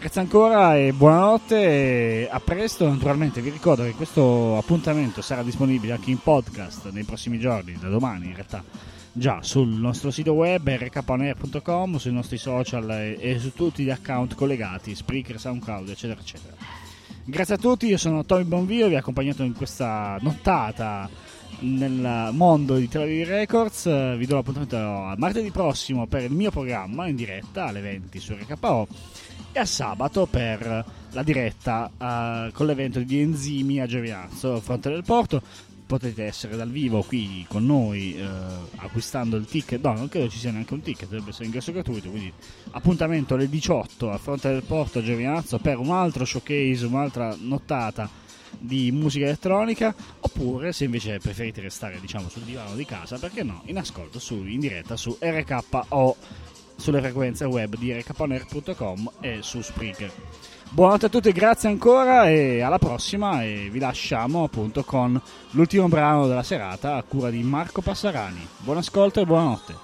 Grazie 0.00 0.22
ancora 0.22 0.78
e 0.78 0.94
buonanotte 0.94 1.56
e 1.62 2.28
a 2.30 2.40
presto. 2.40 2.88
Naturalmente 2.88 3.42
vi 3.42 3.50
ricordo 3.50 3.82
che 3.82 3.92
questo 3.92 4.56
appuntamento 4.56 5.20
sarà 5.20 5.42
disponibile 5.42 5.92
anche 5.92 6.10
in 6.10 6.20
podcast 6.20 6.88
nei 6.90 7.04
prossimi 7.04 7.38
giorni, 7.38 7.76
da 7.78 7.90
domani 7.90 8.28
in 8.28 8.34
realtà, 8.34 8.64
già 9.16 9.42
sul 9.42 9.68
nostro 9.68 10.10
sito 10.10 10.32
web 10.32 10.68
rkponair.com, 10.68 11.96
sui 11.96 12.12
nostri 12.12 12.36
social 12.36 12.90
e, 12.90 13.16
e 13.20 13.38
su 13.38 13.52
tutti 13.52 13.84
gli 13.84 13.90
account 13.90 14.34
collegati, 14.34 14.94
Spreaker, 14.94 15.38
SoundCloud, 15.38 15.88
eccetera, 15.88 16.20
eccetera. 16.20 16.54
Grazie 17.24 17.54
a 17.54 17.58
tutti, 17.58 17.86
io 17.86 17.96
sono 17.96 18.24
Tommy 18.24 18.44
Bonvio, 18.44 18.88
vi 18.88 18.96
ho 18.96 18.98
accompagnato 18.98 19.44
in 19.44 19.54
questa 19.54 20.18
nottata 20.20 21.08
nel 21.60 22.30
mondo 22.32 22.76
di 22.76 22.88
Tel 22.88 23.24
Records. 23.24 24.16
Vi 24.16 24.26
do 24.26 24.34
l'appuntamento 24.34 24.76
a 24.76 25.14
martedì 25.16 25.50
prossimo 25.50 26.06
per 26.06 26.24
il 26.24 26.32
mio 26.32 26.50
programma 26.50 27.06
in 27.06 27.16
diretta 27.16 27.66
alle 27.66 27.80
20 27.80 28.18
su 28.18 28.34
RKO 28.34 28.88
e 29.52 29.58
a 29.60 29.64
sabato 29.64 30.26
per 30.26 30.84
la 31.12 31.22
diretta 31.22 31.88
eh, 31.96 32.50
con 32.52 32.66
l'evento 32.66 32.98
di 32.98 33.20
enzimi 33.20 33.80
a 33.80 33.86
Giovinazzo, 33.86 34.60
fronte 34.60 34.90
del 34.90 35.04
porto. 35.04 35.40
Potete 35.94 36.24
essere 36.24 36.56
dal 36.56 36.70
vivo 36.70 37.04
qui 37.04 37.46
con 37.48 37.64
noi 37.64 38.16
eh, 38.16 38.26
acquistando 38.78 39.36
il 39.36 39.46
ticket. 39.46 39.80
No, 39.80 39.92
non 39.92 40.08
credo 40.08 40.28
ci 40.28 40.38
sia 40.38 40.50
neanche 40.50 40.74
un 40.74 40.80
ticket, 40.80 41.04
dovrebbe 41.04 41.30
essere 41.30 41.44
ingresso 41.44 41.70
gratuito. 41.70 42.10
Quindi 42.10 42.32
appuntamento 42.72 43.34
alle 43.34 43.48
18 43.48 44.10
a 44.10 44.18
fronte 44.18 44.48
del 44.48 44.64
porto 44.64 44.98
a 44.98 45.02
Giovinazzo 45.04 45.58
per 45.58 45.78
un 45.78 45.90
altro 45.90 46.24
showcase, 46.24 46.84
un'altra 46.84 47.36
nottata 47.38 48.10
di 48.58 48.90
musica 48.90 49.26
elettronica 49.26 49.94
oppure 50.18 50.72
se 50.72 50.84
invece 50.84 51.18
preferite 51.18 51.60
restare 51.60 52.00
diciamo 52.00 52.28
sul 52.28 52.42
divano 52.42 52.74
di 52.74 52.84
casa 52.84 53.18
perché 53.18 53.42
no 53.42 53.62
in 53.66 53.78
ascolto 53.78 54.18
su, 54.18 54.44
in 54.44 54.60
diretta 54.60 54.96
su 54.96 55.16
RKO 55.20 56.16
sulle 56.76 57.00
frequenze 57.00 57.44
web 57.44 57.76
di 57.76 57.92
rkponer.com 57.92 59.12
e 59.20 59.38
su 59.42 59.60
Spreaker 59.60 60.12
buonanotte 60.74 61.06
a 61.06 61.08
tutti 61.08 61.30
grazie 61.30 61.68
ancora 61.68 62.28
e 62.28 62.60
alla 62.60 62.78
prossima 62.78 63.44
e 63.44 63.68
vi 63.70 63.78
lasciamo 63.78 64.42
appunto 64.42 64.82
con 64.82 65.20
l'ultimo 65.50 65.86
brano 65.86 66.26
della 66.26 66.42
serata 66.42 66.96
a 66.96 67.02
cura 67.04 67.30
di 67.30 67.44
Marco 67.44 67.80
Passarani. 67.80 68.44
Buon 68.58 68.78
ascolto 68.78 69.20
e 69.20 69.24
buonanotte 69.24 69.83